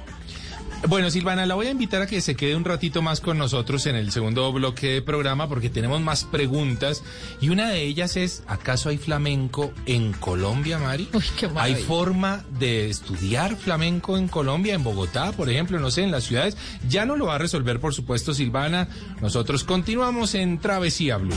Bueno, 0.85 1.09
Silvana, 1.09 1.45
la 1.45 1.55
voy 1.55 1.67
a 1.67 1.71
invitar 1.71 2.01
a 2.03 2.07
que 2.07 2.21
se 2.21 2.35
quede 2.35 2.55
un 2.55 2.63
ratito 2.63 3.01
más 3.01 3.19
con 3.19 3.37
nosotros 3.37 3.85
en 3.87 3.95
el 3.95 4.11
segundo 4.11 4.51
bloque 4.53 4.93
de 4.93 5.01
programa 5.01 5.49
porque 5.49 5.69
tenemos 5.69 5.99
más 6.01 6.23
preguntas 6.23 7.03
y 7.41 7.49
una 7.49 7.69
de 7.69 7.81
ellas 7.81 8.15
es, 8.15 8.43
¿acaso 8.47 8.89
hay 8.89 8.97
flamenco 8.97 9.73
en 9.85 10.13
Colombia, 10.13 10.77
Mari? 10.77 11.09
Uy, 11.13 11.23
qué 11.37 11.49
¿Hay 11.55 11.75
forma 11.75 12.45
de 12.59 12.89
estudiar 12.89 13.57
flamenco 13.57 14.17
en 14.17 14.27
Colombia, 14.27 14.75
en 14.75 14.83
Bogotá, 14.83 15.31
por 15.31 15.49
ejemplo, 15.49 15.79
no 15.79 15.91
sé, 15.91 16.03
en 16.03 16.11
las 16.11 16.23
ciudades? 16.23 16.55
Ya 16.87 17.05
no 17.05 17.17
lo 17.17 17.25
va 17.25 17.35
a 17.35 17.39
resolver, 17.39 17.79
por 17.79 17.93
supuesto, 17.93 18.33
Silvana. 18.33 18.87
Nosotros 19.19 19.63
continuamos 19.63 20.35
en 20.35 20.59
Travesía 20.59 21.17
Blue. 21.17 21.35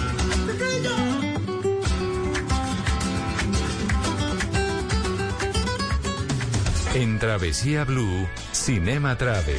En 7.00 7.19
Travesía 7.19 7.85
Blue, 7.85 8.28
Cinema 8.52 9.16
Travel. 9.16 9.57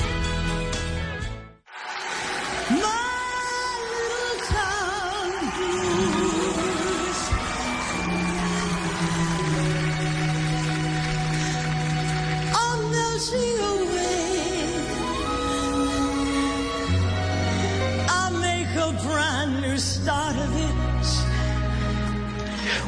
start 19.77 20.35
of 20.35 20.55
it 20.57 20.80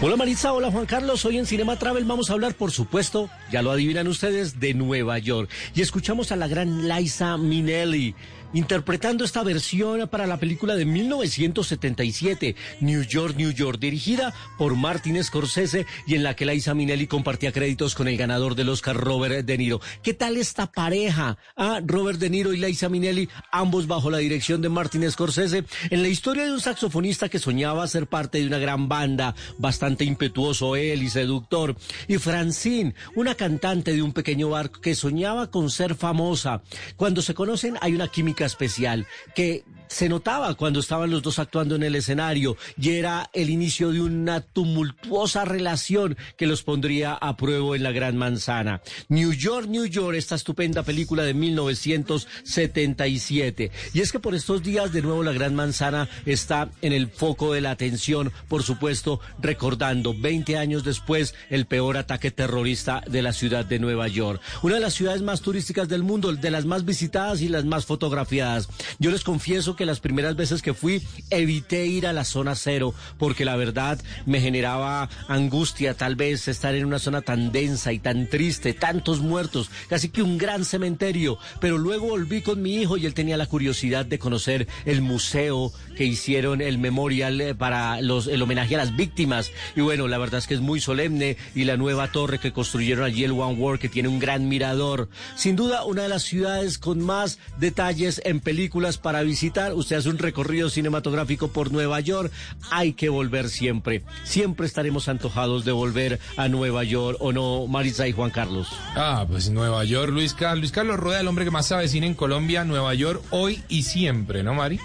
Hola 0.05 0.17
Maritza, 0.17 0.51
hola 0.51 0.69
Juan 0.69 0.85
Carlos. 0.85 1.23
Hoy 1.23 1.37
en 1.37 1.45
Cinema 1.45 1.79
Travel 1.79 2.03
vamos 2.03 2.29
a 2.29 2.33
hablar, 2.33 2.55
por 2.55 2.71
supuesto, 2.71 3.29
ya 3.49 3.61
lo 3.61 3.71
adivinan 3.71 4.05
ustedes, 4.09 4.59
de 4.59 4.73
Nueva 4.73 5.17
York. 5.17 5.49
Y 5.73 5.81
escuchamos 5.81 6.33
a 6.33 6.35
la 6.35 6.49
gran 6.49 6.89
Liza 6.89 7.37
Minnelli 7.37 8.13
interpretando 8.53 9.25
esta 9.25 9.43
versión 9.43 10.07
para 10.09 10.27
la 10.27 10.37
película 10.37 10.75
de 10.75 10.85
1977, 10.85 12.55
New 12.79 13.03
York, 13.03 13.35
New 13.37 13.51
York, 13.51 13.79
dirigida 13.79 14.33
por 14.57 14.75
Martin 14.75 15.21
Scorsese 15.23 15.85
y 16.07 16.15
en 16.15 16.23
la 16.23 16.35
que 16.35 16.45
Liza 16.45 16.73
Minnelli 16.73 17.07
compartía 17.07 17.51
créditos 17.51 17.95
con 17.95 18.07
el 18.07 18.17
ganador 18.17 18.55
del 18.55 18.69
Oscar, 18.69 18.95
Robert 18.95 19.45
De 19.45 19.57
Niro. 19.57 19.81
¿Qué 20.01 20.13
tal 20.13 20.37
esta 20.37 20.71
pareja? 20.71 21.37
Ah, 21.55 21.81
Robert 21.83 22.19
De 22.19 22.29
Niro 22.29 22.53
y 22.53 22.57
Liza 22.57 22.89
Minnelli, 22.89 23.29
ambos 23.51 23.87
bajo 23.87 24.09
la 24.09 24.19
dirección 24.19 24.61
de 24.61 24.69
Martin 24.69 25.09
Scorsese, 25.09 25.65
en 25.89 26.01
la 26.01 26.07
historia 26.07 26.45
de 26.45 26.51
un 26.51 26.61
saxofonista 26.61 27.29
que 27.29 27.39
soñaba 27.39 27.87
ser 27.87 28.07
parte 28.07 28.39
de 28.39 28.47
una 28.47 28.59
gran 28.59 28.87
banda, 28.87 29.35
bastante 29.57 30.05
impetuoso 30.05 30.75
él 30.75 31.03
y 31.03 31.09
seductor, 31.09 31.75
y 32.07 32.17
Francine, 32.17 32.93
una 33.15 33.35
cantante 33.35 33.93
de 33.93 34.01
un 34.01 34.13
pequeño 34.13 34.49
barco 34.49 34.81
que 34.81 34.95
soñaba 34.95 35.49
con 35.49 35.69
ser 35.69 35.95
famosa. 35.95 36.61
Cuando 36.95 37.21
se 37.21 37.33
conocen 37.33 37.77
hay 37.81 37.93
una 37.93 38.07
química 38.07 38.42
especial 38.45 39.05
que 39.35 39.63
se 39.93 40.09
notaba 40.09 40.55
cuando 40.55 40.79
estaban 40.79 41.11
los 41.11 41.21
dos 41.21 41.37
actuando 41.37 41.75
en 41.75 41.83
el 41.83 41.93
escenario 41.95 42.57
y 42.77 42.89
era 42.89 43.29
el 43.31 43.51
inicio 43.51 43.91
de 43.91 44.01
una 44.01 44.41
tumultuosa 44.41 45.45
relación 45.45 46.17
que 46.35 46.47
los 46.47 46.63
pondría 46.63 47.13
a 47.13 47.37
prueba 47.37 47.75
en 47.75 47.83
la 47.83 47.91
Gran 47.91 48.17
Manzana. 48.17 48.81
New 49.07 49.33
York, 49.33 49.67
New 49.67 49.85
York, 49.85 50.17
esta 50.17 50.33
estupenda 50.33 50.81
película 50.81 51.21
de 51.23 51.35
1977. 51.35 53.69
Y 53.93 54.01
es 54.01 54.11
que 54.11 54.19
por 54.19 54.33
estos 54.33 54.63
días 54.63 54.91
de 54.91 55.03
nuevo 55.03 55.21
la 55.21 55.31
Gran 55.31 55.53
Manzana 55.53 56.09
está 56.25 56.71
en 56.81 56.91
el 56.91 57.07
foco 57.07 57.53
de 57.53 57.61
la 57.61 57.69
atención, 57.69 58.31
por 58.47 58.63
supuesto, 58.63 59.19
recordando 59.39 60.15
20 60.17 60.57
años 60.57 60.83
después 60.83 61.35
el 61.51 61.67
peor 61.67 61.97
ataque 61.97 62.31
terrorista 62.31 63.03
de 63.07 63.21
la 63.21 63.31
ciudad 63.31 63.63
de 63.63 63.77
Nueva 63.77 64.07
York. 64.07 64.41
Una 64.63 64.73
de 64.75 64.81
las 64.81 64.95
ciudades 64.95 65.21
más 65.21 65.41
turísticas 65.41 65.87
del 65.87 66.01
mundo, 66.01 66.33
de 66.33 66.49
las 66.49 66.65
más 66.65 66.83
visitadas 66.83 67.41
y 67.41 67.47
las 67.47 67.65
más 67.65 67.85
fotografiadas. 67.85 68.69
Yo 68.97 69.11
les 69.11 69.23
confieso 69.23 69.75
que 69.75 69.82
las 69.85 69.99
primeras 69.99 70.35
veces 70.35 70.61
que 70.61 70.73
fui 70.73 71.01
evité 71.29 71.85
ir 71.85 72.07
a 72.07 72.13
la 72.13 72.25
zona 72.25 72.55
cero 72.55 72.93
porque 73.17 73.45
la 73.45 73.55
verdad 73.55 73.99
me 74.25 74.41
generaba 74.41 75.09
angustia 75.27 75.93
tal 75.93 76.15
vez 76.15 76.47
estar 76.47 76.75
en 76.75 76.85
una 76.85 76.99
zona 76.99 77.21
tan 77.21 77.51
densa 77.51 77.93
y 77.93 77.99
tan 77.99 78.27
triste, 78.27 78.73
tantos 78.73 79.19
muertos, 79.19 79.69
casi 79.87 80.09
que 80.09 80.21
un 80.21 80.37
gran 80.37 80.65
cementerio. 80.65 81.37
Pero 81.59 81.77
luego 81.77 82.07
volví 82.07 82.41
con 82.41 82.61
mi 82.61 82.75
hijo 82.75 82.97
y 82.97 83.05
él 83.05 83.13
tenía 83.13 83.37
la 83.37 83.45
curiosidad 83.45 84.05
de 84.05 84.19
conocer 84.19 84.67
el 84.85 85.01
museo 85.01 85.71
que 85.95 86.05
hicieron, 86.05 86.61
el 86.61 86.77
memorial 86.77 87.39
eh, 87.41 87.55
para 87.55 88.01
los, 88.01 88.27
el 88.27 88.41
homenaje 88.41 88.75
a 88.75 88.79
las 88.79 88.95
víctimas. 88.95 89.51
Y 89.75 89.81
bueno, 89.81 90.07
la 90.07 90.17
verdad 90.17 90.39
es 90.39 90.47
que 90.47 90.53
es 90.53 90.61
muy 90.61 90.79
solemne 90.79 91.37
y 91.55 91.65
la 91.65 91.77
nueva 91.77 92.11
torre 92.11 92.39
que 92.39 92.53
construyeron 92.53 93.05
allí, 93.05 93.23
el 93.23 93.31
One 93.31 93.55
World, 93.55 93.79
que 93.79 93.89
tiene 93.89 94.09
un 94.09 94.19
gran 94.19 94.47
mirador. 94.49 95.09
Sin 95.35 95.55
duda, 95.55 95.83
una 95.85 96.03
de 96.03 96.09
las 96.09 96.23
ciudades 96.23 96.77
con 96.77 97.01
más 97.01 97.39
detalles 97.57 98.21
en 98.25 98.39
películas 98.39 98.97
para 98.97 99.23
visitar 99.23 99.72
usted 99.73 99.97
hace 99.97 100.09
un 100.09 100.17
recorrido 100.17 100.69
cinematográfico 100.69 101.49
por 101.49 101.71
Nueva 101.71 101.99
York, 101.99 102.31
hay 102.71 102.93
que 102.93 103.09
volver 103.09 103.49
siempre. 103.49 104.03
Siempre 104.23 104.65
estaremos 104.65 105.07
antojados 105.07 105.65
de 105.65 105.71
volver 105.71 106.19
a 106.37 106.47
Nueva 106.47 106.83
York, 106.83 107.17
¿o 107.19 107.31
no, 107.31 107.67
Marisa 107.67 108.07
y 108.07 108.11
Juan 108.11 108.31
Carlos? 108.31 108.67
Ah, 108.95 109.25
pues 109.29 109.49
Nueva 109.49 109.83
York, 109.83 110.11
Luis 110.11 110.33
Carlos. 110.33 110.59
Luis 110.59 110.71
Carlos 110.71 110.99
Rueda, 110.99 111.19
el 111.19 111.27
hombre 111.27 111.45
que 111.45 111.51
más 111.51 111.67
sabe 111.67 111.87
cine 111.87 112.07
en 112.07 112.13
Colombia, 112.13 112.63
Nueva 112.63 112.93
York, 112.93 113.21
hoy 113.31 113.61
y 113.67 113.83
siempre, 113.83 114.43
¿no, 114.43 114.53
Mari? 114.53 114.79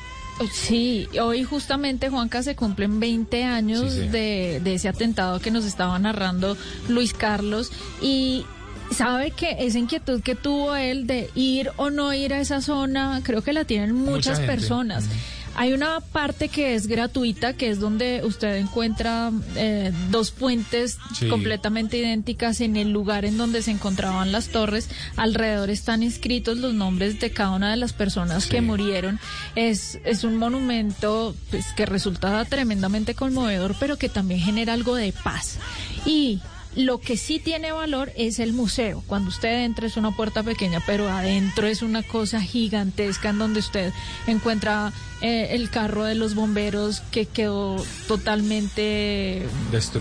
Sí, 0.53 1.09
hoy 1.21 1.43
justamente 1.43 2.11
Juanca 2.11 2.43
se 2.43 2.55
cumplen 2.55 3.01
20 3.01 3.45
años 3.45 3.95
De, 3.95 4.61
de 4.63 4.75
ese 4.75 4.89
atentado 4.89 5.41
que 5.41 5.51
nos 5.51 5.65
estaba 5.65 5.99
narrando 5.99 6.57
Luis 6.89 7.13
Carlos 7.13 7.73
y 8.01 8.47
sabe 8.91 9.31
que 9.31 9.57
esa 9.61 9.79
inquietud 9.79 10.23
que 10.23 10.35
tuvo 10.35 10.75
él 10.75 11.07
de 11.07 11.31
ir 11.35 11.71
o 11.77 11.91
no 11.91 12.13
ir 12.13 12.35
a 12.35 12.41
esa 12.41 12.61
zona, 12.61 13.21
creo 13.23 13.43
que 13.43 13.53
la 13.53 13.65
tienen 13.65 13.95
muchas 13.95 14.41
personas. 14.41 15.09
Hay 15.55 15.73
una 15.73 15.99
parte 15.99 16.49
que 16.49 16.77
es 16.77 16.87
gratuita, 16.87 17.53
que 17.53 17.69
es 17.69 17.81
donde 17.81 18.21
usted 18.23 18.59
encuentra 18.59 19.33
eh, 19.57 19.93
dos 20.09 20.31
fuentes 20.31 20.99
completamente 21.29 21.99
idénticas 21.99 22.61
en 22.61 22.77
el 22.77 22.91
lugar 22.91 23.25
en 23.25 23.37
donde 23.37 23.63
se 23.63 23.73
encontraban 23.73 24.31
las 24.31 24.51
torres. 24.51 24.89
Alrededor 25.17 25.71
están 25.71 26.05
inscritos 26.05 26.59
los 26.59 26.75
nombres 26.75 27.19
de 27.19 27.33
cada 27.33 27.51
una 27.51 27.73
de 27.73 27.77
las 27.77 27.93
personas 27.93 28.47
que 28.47 28.61
murieron. 28.61 29.19
Es, 29.57 29.99
es 30.05 30.23
un 30.23 30.37
monumento 30.37 31.35
pues, 31.51 31.67
que 31.73 31.87
resulta 31.87 32.45
tremendamente 32.45 33.15
conmovedor, 33.15 33.75
pero 33.81 33.97
que 33.97 34.09
también 34.09 34.39
genera 34.39 34.75
algo 34.75 34.95
de 34.95 35.13
paz. 35.13 35.59
Y 36.07 36.41
lo 36.77 36.99
que 36.99 37.17
sí 37.17 37.39
tiene 37.39 37.73
valor 37.73 38.13
es 38.17 38.39
el 38.39 38.53
museo. 38.53 39.03
Cuando 39.07 39.31
usted 39.31 39.65
entra 39.65 39.87
es 39.87 39.97
una 39.97 40.13
puerta 40.13 40.43
pequeña, 40.43 40.81
pero 40.87 41.09
adentro 41.09 41.67
es 41.67 41.83
una 41.83 42.03
cosa 42.03 42.41
gigantesca 42.41 43.31
en 43.31 43.39
donde 43.39 43.61
usted 43.61 43.93
encuentra 44.27 44.93
eh, 45.21 45.49
el 45.53 45.71
carro 45.71 46.05
de 46.05 46.15
los 46.15 46.35
bomberos 46.35 47.01
que 47.11 47.27
quedó 47.27 47.77
totalmente 48.07 49.47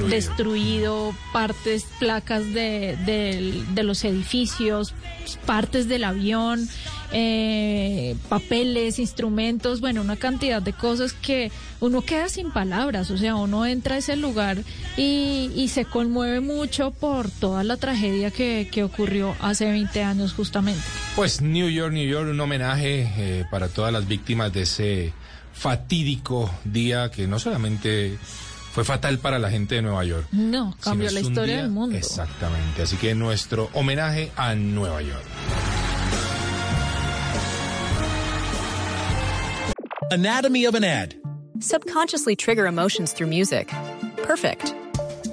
destruido, 0.10 1.16
partes, 1.34 1.86
placas 2.00 2.54
de, 2.54 2.98
de 3.74 3.84
los 3.84 4.04
edificios, 4.04 4.94
partes 5.46 5.88
del 5.88 6.04
avión 6.04 6.68
eh, 7.12 8.18
papeles, 8.28 9.00
instrumentos, 9.00 9.80
bueno, 9.80 10.02
una 10.02 10.18
cantidad 10.18 10.62
de 10.62 10.74
cosas 10.74 11.14
que 11.14 11.52
uno 11.80 12.02
queda 12.02 12.28
sin 12.28 12.52
palabras, 12.52 13.12
o 13.12 13.18
sea, 13.18 13.36
uno 13.36 13.66
entra 13.66 13.96
a 13.96 14.00
ese 14.00 14.18
lugar 14.18 14.58
y, 14.98 15.50
y 15.56 15.70
se 15.70 15.86
conmueve 15.86 16.42
mucho 16.42 16.92
por 16.92 17.32
toda 17.32 17.64
la 17.64 17.78
tragedia 17.78 18.30
que, 18.30 18.68
que, 18.72 18.84
ocurrió 18.84 19.36
hace 19.40 19.70
20 19.72 20.04
años 20.04 20.34
justamente. 20.34 20.82
Pues 21.18 21.42
New 21.42 21.68
York, 21.68 21.94
New 21.94 22.08
York, 22.08 22.30
un 22.30 22.40
homenaje 22.40 23.12
eh, 23.18 23.46
para 23.50 23.70
todas 23.70 23.92
las 23.92 24.08
víctimas 24.08 24.54
de 24.54 24.62
ese 24.62 25.14
fatídico 25.52 26.48
día 26.64 27.10
que 27.10 27.26
no 27.26 27.40
solamente 27.40 28.20
fue 28.72 28.84
fatal 28.84 29.18
para 29.18 29.40
la 29.40 29.50
gente 29.50 29.74
de 29.74 29.82
Nueva 29.82 30.06
York. 30.06 30.28
No, 30.32 30.78
cambió 30.80 31.10
la 31.10 31.20
historia 31.22 31.58
del 31.58 31.72
mundo. 31.72 31.98
Exactamente, 31.98 32.84
así 32.84 32.98
que 32.98 33.16
nuestro 33.16 33.72
homenaje 33.74 34.32
a 34.36 34.54
Nueva 34.54 35.02
York. 35.02 35.24
Anatomy 40.12 40.68
of 40.68 40.76
an 40.76 40.84
ad. 40.84 41.16
Subconsciously 41.60 42.36
trigger 42.36 42.68
emotions 42.68 43.12
through 43.12 43.32
music. 43.32 43.74
Perfect. 44.18 44.72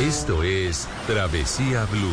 Esto 0.00 0.42
es 0.42 0.88
Travesía 1.06 1.84
Blue. 1.86 2.12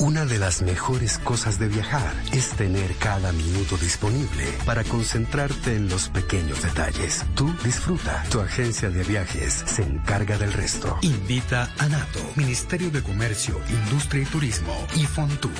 Una 0.00 0.24
de 0.24 0.38
las 0.38 0.62
mejores 0.62 1.18
cosas 1.18 1.58
de 1.58 1.68
viajar 1.68 2.12
es 2.32 2.50
tener 2.50 2.94
cada 2.96 3.30
minuto 3.32 3.76
disponible 3.76 4.44
para 4.64 4.82
concentrarte 4.84 5.76
en 5.76 5.88
los 5.88 6.08
pequeños 6.08 6.62
detalles. 6.62 7.24
Tú 7.34 7.52
disfruta. 7.62 8.24
Tu 8.30 8.40
agencia 8.40 8.90
de 8.90 9.04
viajes 9.04 9.64
se 9.66 9.82
encarga 9.82 10.38
del 10.38 10.52
resto. 10.52 10.98
Invita 11.02 11.70
a 11.78 11.88
NATO, 11.88 12.20
Ministerio 12.36 12.90
de 12.90 13.02
Comercio, 13.02 13.60
Industria 13.68 14.22
y 14.22 14.26
Turismo 14.26 14.86
y 14.96 15.04
Fontour. 15.04 15.52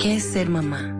¿Qué 0.00 0.16
es 0.16 0.24
ser 0.24 0.48
mamá? 0.48 0.99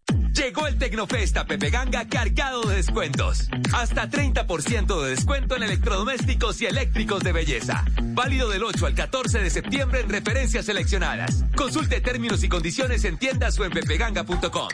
Llegó 0.41 0.65
el 0.65 0.79
Tecnofesta 0.79 1.45
Pepe 1.45 1.69
Ganga 1.69 2.07
cargado 2.09 2.63
de 2.63 2.77
descuentos. 2.77 3.47
Hasta 3.73 4.09
30% 4.09 5.03
de 5.03 5.09
descuento 5.11 5.55
en 5.55 5.61
electrodomésticos 5.61 6.59
y 6.63 6.65
eléctricos 6.65 7.21
de 7.21 7.31
belleza. 7.31 7.85
Válido 8.01 8.49
del 8.49 8.63
8 8.63 8.87
al 8.87 8.95
14 8.95 9.37
de 9.37 9.51
septiembre 9.51 9.99
en 9.99 10.09
referencias 10.09 10.65
seleccionadas. 10.65 11.45
Consulte 11.55 12.01
términos 12.01 12.43
y 12.43 12.49
condiciones 12.49 13.05
en 13.05 13.19
tiendas 13.19 13.59
o 13.59 13.65
en 13.65 13.71
pepeganga.com. 13.71 14.69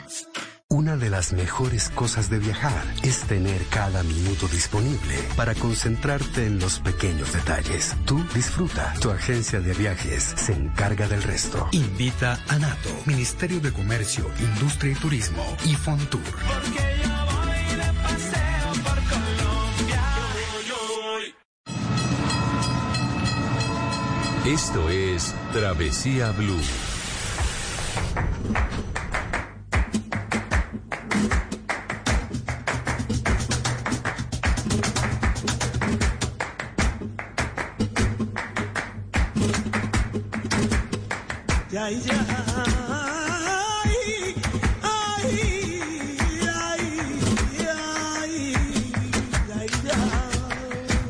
Una 0.70 0.98
de 0.98 1.08
las 1.08 1.32
mejores 1.32 1.88
cosas 1.88 2.28
de 2.28 2.38
viajar 2.38 2.84
es 3.02 3.22
tener 3.22 3.64
cada 3.70 4.02
minuto 4.02 4.46
disponible 4.48 5.16
para 5.34 5.54
concentrarte 5.54 6.44
en 6.44 6.58
los 6.58 6.80
pequeños 6.80 7.32
detalles. 7.32 7.96
Tú 8.04 8.22
disfruta. 8.34 8.92
Tu 9.00 9.10
agencia 9.10 9.60
de 9.60 9.72
viajes 9.72 10.22
se 10.36 10.52
encarga 10.52 11.08
del 11.08 11.22
resto. 11.22 11.68
Invita 11.72 12.38
a 12.48 12.58
NATO, 12.58 12.90
Ministerio 13.06 13.60
de 13.60 13.72
Comercio, 13.72 14.30
Industria 14.38 14.92
y 14.92 14.96
Turismo 14.96 15.56
y 15.64 15.74
Fontour. 15.74 16.20
Esto 24.44 24.90
es 24.90 25.34
Travesía 25.54 26.30
Blue. 26.32 26.60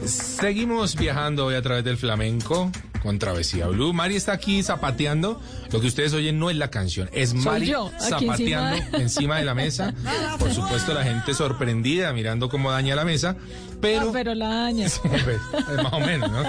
Seguimos 0.07 0.95
viajando 0.95 1.47
hoy 1.47 1.57
a 1.57 1.63
través 1.63 1.83
del 1.83 1.97
flamenco 1.97 2.71
con 3.03 3.19
Travesía 3.19 3.67
Blue. 3.67 3.93
Mari 3.93 4.15
está 4.15 4.33
aquí 4.35 4.63
zapateando. 4.63 5.41
Lo 5.73 5.81
que 5.81 5.87
ustedes 5.87 6.15
oyen 6.15 6.39
no 6.39 6.49
es 6.51 6.57
la 6.57 6.71
canción, 6.71 7.11
es 7.13 7.35
Mari 7.35 7.67
yo, 7.67 7.91
zapateando 8.01 8.77
encima 8.77 8.99
encima 8.99 9.39
de- 9.39 9.45
la 9.45 9.55
mesa. 9.55 9.95
Por 10.39 10.53
supuesto, 10.53 10.95
la 10.95 11.05
gente 11.05 11.35
sorprendida 11.35 12.13
mirando 12.13 12.49
cómo 12.49 12.71
daña 12.73 12.95
la 12.95 13.05
mesa. 13.05 13.37
Pero, 13.81 14.09
Ah, 14.09 14.11
pero 14.13 14.35
la 14.35 14.49
daña. 14.49 14.87
pues, 15.03 15.23
eh, 15.27 15.83
más 15.83 15.93
o 15.93 16.01
menos, 16.01 16.31
¿no? 16.31 16.43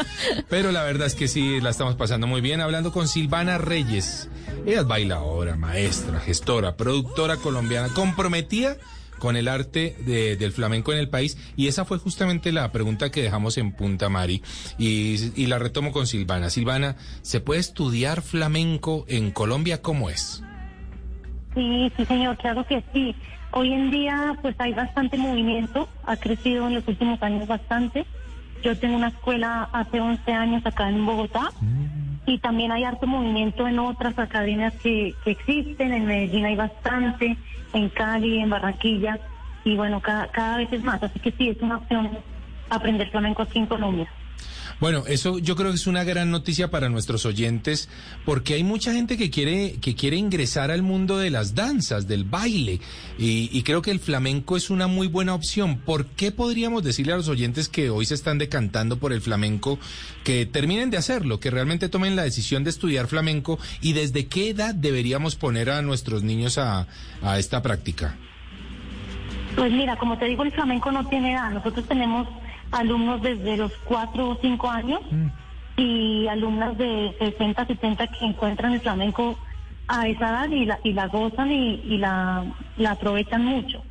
Pero 0.49 0.71
la 0.71 0.83
verdad 0.83 1.07
es 1.07 1.15
que 1.15 1.27
sí, 1.27 1.59
la 1.61 1.69
estamos 1.69 1.95
pasando 1.95 2.27
muy 2.27 2.41
bien. 2.41 2.61
Hablando 2.61 2.91
con 2.91 3.07
Silvana 3.07 3.57
Reyes. 3.57 4.29
Ella 4.65 4.81
es 4.81 4.87
bailadora, 4.87 5.55
maestra, 5.55 6.19
gestora, 6.19 6.75
productora 6.75 7.37
colombiana, 7.37 7.89
comprometida 7.89 8.77
con 9.19 9.35
el 9.37 9.47
arte 9.47 9.95
de- 10.05 10.35
del 10.37 10.51
flamenco 10.51 10.91
en 10.93 10.99
el 10.99 11.09
país. 11.09 11.37
Y 11.55 11.67
esa 11.67 11.85
fue 11.85 11.97
justamente 11.99 12.51
la 12.51 12.71
pregunta 12.71 13.11
que 13.11 13.21
dejamos 13.21 13.57
en 13.57 13.71
punta, 13.73 14.09
Mari. 14.09 14.41
Y, 14.77 15.17
y 15.35 15.45
la 15.47 15.59
retomo 15.59 15.91
con 15.91 16.07
Silvana. 16.07 16.49
Silvana, 16.49 16.95
¿se 17.21 17.39
puede 17.41 17.59
estudiar 17.59 18.21
flamenco 18.21 19.05
en 19.07 19.31
Colombia? 19.31 19.81
¿Cómo 19.81 20.09
es? 20.09 20.41
Sí, 21.53 21.91
sí, 21.97 22.05
señor, 22.05 22.37
claro 22.37 22.65
que 22.65 22.83
sí. 22.93 23.15
Hoy 23.51 23.73
en 23.73 23.89
día, 23.91 24.37
pues 24.41 24.55
hay 24.59 24.73
bastante 24.73 25.17
movimiento, 25.17 25.89
ha 26.05 26.15
crecido 26.15 26.67
en 26.67 26.75
los 26.75 26.87
últimos 26.87 27.21
años 27.23 27.47
bastante. 27.47 28.05
Yo 28.63 28.77
tengo 28.77 28.95
una 28.97 29.07
escuela 29.07 29.69
hace 29.73 29.99
11 29.99 30.31
años 30.31 30.65
acá 30.65 30.89
en 30.89 31.05
Bogotá 31.05 31.49
y 32.25 32.37
también 32.39 32.71
hay 32.71 32.83
harto 32.83 33.07
movimiento 33.07 33.67
en 33.67 33.79
otras 33.79 34.17
academias 34.19 34.73
que, 34.81 35.15
que 35.23 35.31
existen. 35.31 35.93
En 35.93 36.05
Medellín 36.05 36.45
hay 36.45 36.55
bastante, 36.55 37.37
en 37.73 37.89
Cali, 37.89 38.39
en 38.39 38.49
Barranquilla 38.49 39.19
y 39.63 39.75
bueno, 39.75 40.01
cada, 40.01 40.27
cada 40.27 40.57
vez 40.57 40.71
es 40.71 40.83
más. 40.83 41.01
Así 41.01 41.19
que 41.19 41.31
sí, 41.31 41.49
es 41.49 41.61
una 41.61 41.77
opción 41.77 42.09
aprender 42.69 43.09
flamenco 43.09 43.41
aquí 43.41 43.59
en 43.59 43.65
Colombia. 43.65 44.07
Bueno, 44.79 45.03
eso 45.07 45.39
yo 45.39 45.57
creo 45.57 45.71
que 45.71 45.75
es 45.75 45.87
una 45.87 46.05
gran 46.05 46.31
noticia 46.31 46.71
para 46.71 46.87
nuestros 46.87 47.25
oyentes, 47.25 47.89
porque 48.25 48.53
hay 48.53 48.63
mucha 48.63 48.93
gente 48.93 49.17
que 49.17 49.29
quiere, 49.29 49.73
que 49.81 49.93
quiere 49.93 50.15
ingresar 50.15 50.71
al 50.71 50.83
mundo 50.83 51.17
de 51.17 51.29
las 51.29 51.53
danzas, 51.53 52.07
del 52.07 52.23
baile, 52.23 52.79
y, 53.17 53.49
y 53.51 53.63
creo 53.63 53.81
que 53.81 53.91
el 53.91 53.99
flamenco 53.99 54.55
es 54.55 54.69
una 54.69 54.87
muy 54.87 55.07
buena 55.07 55.33
opción. 55.33 55.79
¿Por 55.79 56.05
qué 56.05 56.31
podríamos 56.31 56.83
decirle 56.83 57.11
a 57.11 57.17
los 57.17 57.27
oyentes 57.27 57.67
que 57.67 57.89
hoy 57.89 58.05
se 58.05 58.13
están 58.13 58.37
decantando 58.37 58.97
por 58.97 59.11
el 59.11 59.19
flamenco 59.19 59.79
que 60.23 60.45
terminen 60.45 60.89
de 60.89 60.97
hacerlo, 60.97 61.41
que 61.41 61.51
realmente 61.51 61.89
tomen 61.89 62.15
la 62.15 62.23
decisión 62.23 62.63
de 62.63 62.69
estudiar 62.69 63.07
flamenco 63.07 63.59
y 63.81 63.91
desde 63.93 64.27
qué 64.27 64.51
edad 64.51 64.73
deberíamos 64.73 65.35
poner 65.35 65.69
a 65.71 65.81
nuestros 65.81 66.23
niños 66.23 66.57
a, 66.57 66.87
a 67.21 67.37
esta 67.37 67.61
práctica? 67.61 68.15
Pues 69.57 69.73
mira, 69.73 69.97
como 69.97 70.17
te 70.17 70.25
digo, 70.25 70.43
el 70.43 70.53
flamenco 70.53 70.89
no 70.89 71.05
tiene 71.09 71.33
edad. 71.33 71.51
Nosotros 71.51 71.85
tenemos 71.85 72.29
alumnos 72.71 73.21
desde 73.21 73.57
los 73.57 73.71
4 73.85 74.29
o 74.29 74.37
5 74.41 74.69
años 74.69 75.01
y 75.77 76.27
alumnas 76.27 76.77
de 76.77 77.15
60, 77.19 77.65
70 77.65 78.07
que 78.07 78.25
encuentran 78.25 78.73
el 78.73 78.81
flamenco 78.81 79.37
a 79.87 80.07
esa 80.07 80.29
edad 80.29 80.49
y 80.49 80.65
la, 80.65 80.79
y 80.83 80.93
la 80.93 81.07
gozan 81.07 81.51
y, 81.51 81.81
y 81.85 81.97
la, 81.97 82.43
la 82.77 82.91
aprovechan 82.91 83.43
mucho. 83.45 83.83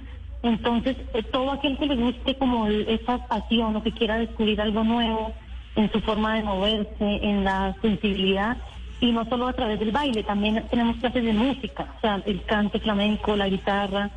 Entonces, 0.43 0.97
eh, 1.15 1.23
todo 1.25 1.53
aquel 1.53 1.77
que 1.79 1.87
le 1.87 1.97
guste 1.97 2.37
como 2.37 2.67
el- 2.69 2.89
esa 2.89 3.19
pasión 3.27 3.75
o 3.75 3.83
que 3.83 3.91
quiera 3.93 4.19
descubrir 4.19 4.61
algo 4.61 4.85
nuevo 4.85 5.33
en 5.75 5.91
su 5.91 6.01
forma 6.01 6.35
de 6.37 6.45
moverse, 6.45 6.95
en 7.01 7.43
la 7.45 7.75
sensibilidad, 7.83 8.57
y 9.01 9.11
no 9.13 9.25
solo 9.27 9.49
a 9.49 9.53
través 9.53 9.79
del 9.81 9.91
baile, 9.93 10.23
también 10.25 10.65
tenemos 10.71 10.97
clases 10.97 11.25
de 11.25 11.33
música, 11.33 11.95
o 11.97 12.01
sea, 12.01 12.23
el 12.27 12.43
canto 12.45 12.79
flamenco, 12.81 13.35
la 13.37 13.49
guitarra, 13.49 14.11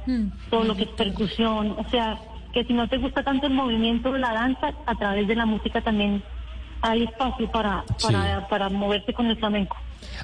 todo 0.50 0.64
lo 0.64 0.76
que 0.76 0.84
es 0.84 0.90
percusión, 0.90 1.76
o 1.78 1.86
sea, 1.90 2.18
que 2.54 2.64
si 2.66 2.74
no 2.74 2.88
te 2.88 2.98
gusta 2.98 3.24
tanto 3.24 3.48
el 3.48 3.54
movimiento 3.54 4.16
la 4.18 4.34
danza, 4.34 4.74
a 4.86 4.96
través 4.96 5.28
de 5.28 5.36
la 5.36 5.46
música 5.46 5.82
también 5.82 6.24
hay 6.82 7.04
espacio 7.04 7.50
para, 7.52 7.84
para, 8.02 8.48
para 8.48 8.70
moverse 8.70 9.14
con 9.14 9.28
el 9.28 9.38
flamenco. 9.38 9.78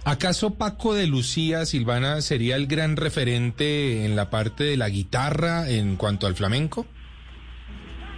¿Acaso 0.06 0.56
Paco 0.56 0.94
de 0.94 1.08
Lucía, 1.08 1.66
Silvana, 1.66 2.22
sería 2.22 2.56
el 2.56 2.68
gran 2.68 2.98
referente 2.98 4.06
en 4.06 4.16
la 4.16 4.30
parte 4.30 4.64
de 4.64 4.78
la 4.78 4.90
guitarra 4.90 5.70
en 5.70 5.96
cuanto 5.96 6.28
al 6.28 6.36
flamenco? 6.36 6.86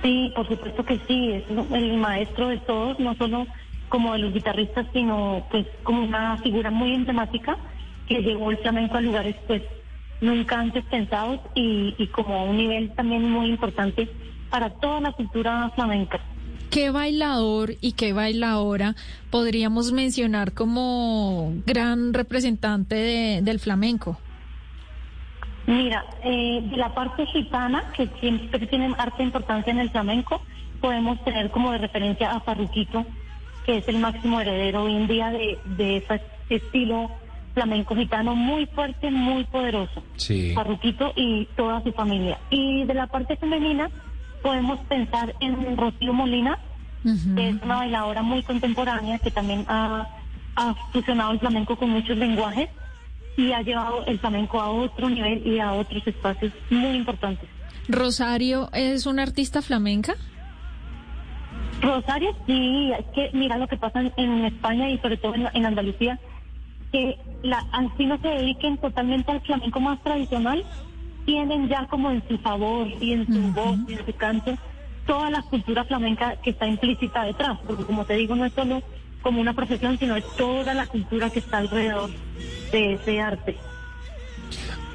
Sí, 0.01 0.31
por 0.35 0.47
supuesto 0.47 0.85
que 0.85 0.99
sí, 1.07 1.31
es 1.31 1.43
el 1.73 1.97
maestro 1.97 2.47
de 2.47 2.57
todos, 2.59 2.99
no 2.99 3.15
solo 3.15 3.45
como 3.89 4.13
de 4.13 4.19
los 4.19 4.33
guitarristas, 4.33 4.85
sino 4.93 5.45
pues 5.51 5.65
como 5.83 6.03
una 6.03 6.37
figura 6.37 6.71
muy 6.71 6.93
emblemática 6.93 7.57
que 8.07 8.21
llevó 8.21 8.51
el 8.51 8.57
flamenco 8.57 8.97
a 8.97 9.01
lugares 9.01 9.35
pues 9.47 9.61
nunca 10.21 10.59
antes 10.59 10.83
pensados 10.85 11.39
y, 11.55 11.95
y 11.97 12.07
como 12.07 12.35
a 12.35 12.43
un 12.43 12.57
nivel 12.57 12.91
también 12.91 13.29
muy 13.29 13.47
importante 13.47 14.09
para 14.49 14.69
toda 14.69 14.99
la 15.01 15.11
cultura 15.13 15.69
flamenca. 15.75 16.19
¿Qué 16.71 16.91
bailador 16.91 17.73
y 17.81 17.93
qué 17.93 18.13
bailadora 18.13 18.95
podríamos 19.31 19.91
mencionar 19.91 20.53
como 20.53 21.53
gran 21.65 22.13
representante 22.13 22.95
de- 22.95 23.41
del 23.41 23.59
flamenco? 23.59 24.19
Mira, 25.65 26.03
eh, 26.23 26.61
de 26.69 26.77
la 26.77 26.93
parte 26.93 27.25
gitana, 27.27 27.91
que 27.95 28.07
siempre 28.19 28.65
tiene 28.67 28.93
harta 28.97 29.21
importancia 29.21 29.71
en 29.71 29.79
el 29.79 29.89
flamenco, 29.89 30.41
podemos 30.81 31.23
tener 31.23 31.51
como 31.51 31.71
de 31.71 31.77
referencia 31.79 32.31
a 32.31 32.39
Farruquito, 32.39 33.05
que 33.65 33.77
es 33.77 33.87
el 33.87 33.97
máximo 33.99 34.39
heredero 34.41 34.83
hoy 34.83 34.95
en 34.95 35.07
día 35.07 35.29
de, 35.29 35.59
de 35.65 35.97
ese 35.97 36.21
estilo 36.49 37.11
flamenco 37.59 37.93
gitano 37.93 38.35
muy 38.35 38.65
fuerte, 38.67 39.11
muy 39.11 39.43
poderoso. 39.43 40.01
Sí. 40.15 40.53
Farruquito 40.53 41.11
y 41.17 41.45
toda 41.57 41.83
su 41.83 41.91
familia. 41.91 42.39
Y 42.49 42.85
de 42.85 42.93
la 42.93 43.07
parte 43.07 43.35
femenina, 43.35 43.89
podemos 44.41 44.79
pensar 44.87 45.35
en 45.41 45.75
Rocío 45.75 46.13
Molina, 46.13 46.57
que 47.35 47.49
es 47.49 47.55
una 47.61 47.77
bailadora 47.77 48.21
muy 48.21 48.43
contemporánea 48.43 49.19
que 49.19 49.31
también 49.31 49.65
ha, 49.67 50.07
ha 50.55 50.73
fusionado 50.93 51.31
el 51.33 51.39
flamenco 51.39 51.75
con 51.75 51.89
muchos 51.89 52.17
lenguajes 52.17 52.69
y 53.35 53.51
ha 53.51 53.61
llevado 53.61 54.05
el 54.05 54.19
flamenco 54.19 54.61
a 54.61 54.69
otro 54.69 55.09
nivel 55.09 55.45
y 55.45 55.59
a 55.59 55.73
otros 55.73 56.05
espacios 56.07 56.53
muy 56.69 56.95
importantes. 56.95 57.49
Rosario 57.89 58.69
es 58.73 59.05
una 59.05 59.23
artista 59.23 59.61
flamenca. 59.61 60.15
Rosario, 61.81 62.35
sí, 62.45 62.91
es 62.97 63.05
que 63.13 63.29
mira 63.33 63.57
lo 63.57 63.67
que 63.67 63.77
pasa 63.77 63.99
en, 64.01 64.13
en 64.17 64.45
España 64.45 64.89
y 64.89 64.97
sobre 64.99 65.17
todo 65.17 65.35
en, 65.35 65.47
en 65.53 65.65
Andalucía, 65.65 66.19
que 66.91 67.17
la, 67.43 67.65
así 67.71 68.05
no 68.05 68.19
se 68.19 68.27
dediquen 68.27 68.77
totalmente 68.77 69.31
al 69.31 69.41
flamenco 69.41 69.79
más 69.79 70.01
tradicional, 70.03 70.63
tienen 71.25 71.69
ya 71.69 71.85
como 71.87 72.11
en 72.11 72.23
su 72.27 72.37
favor 72.39 72.87
y 72.99 73.13
en 73.13 73.25
su 73.27 73.53
voz 73.53 73.77
y 73.87 73.93
en 73.93 74.05
su 74.05 74.13
canto 74.13 74.57
toda 75.05 75.29
la 75.29 75.41
cultura 75.41 75.83
flamenca 75.85 76.35
que 76.43 76.51
está 76.51 76.67
implícita 76.67 77.23
detrás, 77.23 77.57
porque 77.65 77.83
como 77.83 78.05
te 78.05 78.13
digo, 78.15 78.35
no 78.35 78.45
es 78.45 78.53
solo 78.53 78.83
como 79.21 79.41
una 79.41 79.53
profesión, 79.53 79.97
sino 79.97 80.15
es 80.15 80.25
toda 80.37 80.73
la 80.73 80.85
cultura 80.85 81.29
que 81.29 81.39
está 81.39 81.57
alrededor 81.57 82.09
de 82.71 82.93
ese 82.93 83.19
arte. 83.19 83.57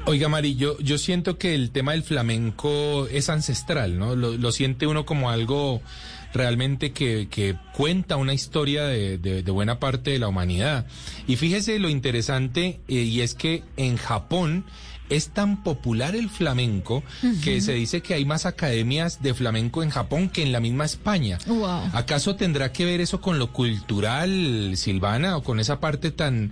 Oiga, 0.05 0.29
Mari, 0.29 0.55
yo, 0.55 0.77
yo 0.79 0.97
siento 0.97 1.37
que 1.37 1.55
el 1.55 1.71
tema 1.71 1.93
del 1.93 2.03
flamenco 2.03 3.07
es 3.07 3.29
ancestral, 3.29 3.97
¿no? 3.97 4.15
Lo, 4.15 4.37
lo 4.37 4.51
siente 4.51 4.87
uno 4.87 5.05
como 5.05 5.29
algo 5.31 5.81
realmente 6.35 6.91
que, 6.91 7.27
que 7.29 7.55
cuenta 7.73 8.17
una 8.17 8.33
historia 8.33 8.83
de, 8.83 9.17
de, 9.17 9.41
de, 9.41 9.51
buena 9.51 9.79
parte 9.79 10.11
de 10.11 10.19
la 10.19 10.27
humanidad. 10.27 10.85
Y 11.27 11.37
fíjese 11.37 11.79
lo 11.79 11.89
interesante, 11.89 12.79
eh, 12.87 12.93
y 12.93 13.21
es 13.21 13.33
que 13.33 13.63
en 13.77 13.97
Japón 13.97 14.65
es 15.09 15.29
tan 15.29 15.63
popular 15.63 16.15
el 16.15 16.29
flamenco 16.29 16.97
uh 16.97 17.27
-huh. 17.27 17.41
que 17.43 17.61
se 17.61 17.73
dice 17.73 18.01
que 18.01 18.15
hay 18.15 18.25
más 18.25 18.45
academias 18.45 19.21
de 19.21 19.33
flamenco 19.33 19.83
en 19.83 19.89
Japón 19.91 20.29
que 20.29 20.41
en 20.41 20.51
la 20.51 20.59
misma 20.59 20.85
España. 20.85 21.37
Wow. 21.45 21.89
¿Acaso 21.93 22.35
tendrá 22.35 22.71
que 22.71 22.85
ver 22.85 23.01
eso 23.01 23.21
con 23.21 23.37
lo 23.39 23.53
cultural, 23.53 24.73
Silvana, 24.75 25.37
o 25.37 25.43
con 25.43 25.59
esa 25.59 25.79
parte 25.79 26.11
tan, 26.11 26.51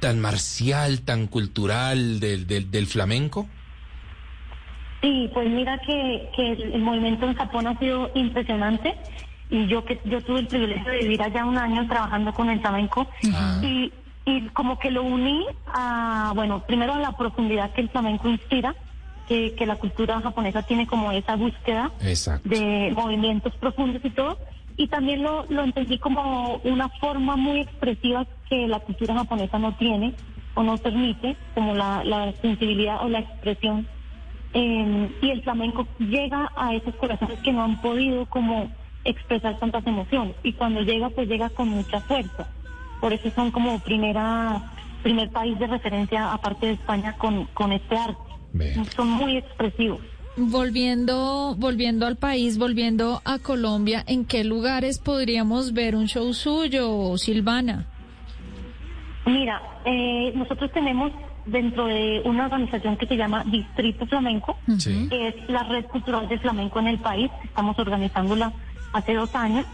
tan 0.00 0.20
marcial, 0.20 1.00
tan 1.00 1.26
cultural 1.26 2.20
del, 2.20 2.46
del, 2.46 2.70
del 2.70 2.86
flamenco? 2.86 3.48
Sí, 5.00 5.30
pues 5.32 5.48
mira 5.48 5.78
que, 5.78 6.28
que 6.36 6.52
el, 6.52 6.74
el, 6.74 6.82
movimiento 6.82 7.26
en 7.26 7.34
Japón 7.34 7.66
ha 7.66 7.78
sido 7.78 8.10
impresionante 8.14 8.94
y 9.48 9.66
yo 9.66 9.84
que 9.84 9.98
yo 10.04 10.20
tuve 10.22 10.40
el 10.40 10.46
privilegio 10.46 10.92
de 10.92 10.98
vivir 10.98 11.22
allá 11.22 11.44
un 11.44 11.56
año 11.56 11.86
trabajando 11.88 12.32
con 12.32 12.50
el 12.50 12.60
flamenco 12.60 13.06
ah. 13.34 13.60
y, 13.62 13.92
y 14.26 14.48
como 14.48 14.78
que 14.78 14.90
lo 14.90 15.02
uní 15.02 15.46
a, 15.66 16.32
bueno, 16.34 16.62
primero 16.66 16.94
a 16.94 16.98
la 16.98 17.16
profundidad 17.16 17.72
que 17.72 17.80
el 17.80 17.88
flamenco 17.88 18.28
inspira, 18.28 18.74
que, 19.26 19.54
que 19.54 19.66
la 19.66 19.76
cultura 19.76 20.20
japonesa 20.20 20.62
tiene 20.62 20.86
como 20.86 21.12
esa 21.12 21.36
búsqueda 21.36 21.90
Exacto. 22.02 22.48
de 22.48 22.92
movimientos 22.94 23.54
profundos 23.56 24.04
y 24.04 24.10
todo, 24.10 24.38
y 24.76 24.88
también 24.88 25.22
lo, 25.22 25.46
lo 25.48 25.62
entendí 25.64 25.98
como 25.98 26.56
una 26.64 26.88
forma 26.88 27.36
muy 27.36 27.60
expresiva 27.60 28.26
que 28.48 28.68
la 28.68 28.80
cultura 28.80 29.14
japonesa 29.14 29.58
no 29.58 29.74
tiene 29.76 30.14
o 30.54 30.62
no 30.62 30.76
permite, 30.78 31.36
como 31.54 31.74
la, 31.74 32.04
la 32.04 32.32
sensibilidad 32.40 33.02
o 33.02 33.08
la 33.08 33.20
expresión 33.20 33.86
eh, 34.54 35.10
y 35.22 35.30
el 35.30 35.42
flamenco 35.42 35.86
llega 35.98 36.50
a 36.56 36.74
esos 36.74 36.94
corazones 36.96 37.38
que 37.40 37.52
no 37.52 37.62
han 37.62 37.80
podido 37.80 38.26
como 38.26 38.70
expresar 39.04 39.58
tantas 39.58 39.86
emociones 39.86 40.34
y 40.42 40.52
cuando 40.52 40.82
llega 40.82 41.08
pues 41.10 41.28
llega 41.28 41.48
con 41.50 41.68
mucha 41.68 42.00
fuerza 42.00 42.48
por 43.00 43.12
eso 43.12 43.30
son 43.30 43.50
como 43.50 43.78
primera 43.80 44.72
primer 45.02 45.30
país 45.30 45.58
de 45.58 45.66
referencia 45.66 46.32
aparte 46.32 46.66
de 46.66 46.72
España 46.72 47.16
con, 47.16 47.46
con 47.54 47.72
este 47.72 47.96
arte 47.96 48.20
Bien. 48.52 48.84
son 48.86 49.08
muy 49.08 49.36
expresivos 49.36 50.00
Volviendo, 50.36 51.54
volviendo 51.58 52.06
al 52.06 52.16
país, 52.16 52.56
volviendo 52.56 53.20
a 53.24 53.40
Colombia, 53.40 54.04
¿en 54.06 54.24
qué 54.24 54.44
lugares 54.44 54.98
podríamos 54.98 55.72
ver 55.72 55.96
un 55.96 56.06
show 56.06 56.32
suyo, 56.32 57.16
Silvana? 57.18 57.86
Mira, 59.26 59.60
eh, 59.84 60.32
nosotros 60.34 60.70
tenemos 60.72 61.12
dentro 61.46 61.86
de 61.86 62.22
una 62.24 62.44
organización 62.46 62.96
que 62.96 63.06
se 63.06 63.16
llama 63.16 63.44
Distrito 63.44 64.06
Flamenco, 64.06 64.56
Sí. 64.78 65.06
que 65.08 65.28
es 65.28 65.34
la 65.48 65.62
red 65.64 65.84
cultural 65.86 66.28
de 66.28 66.38
flamenco 66.38 66.78
en 66.80 66.88
el 66.88 66.98
país. 66.98 67.30
Estamos 67.44 67.78
organizándola 67.78 68.52
hace 68.92 69.14
dos 69.14 69.34
años 69.34 69.66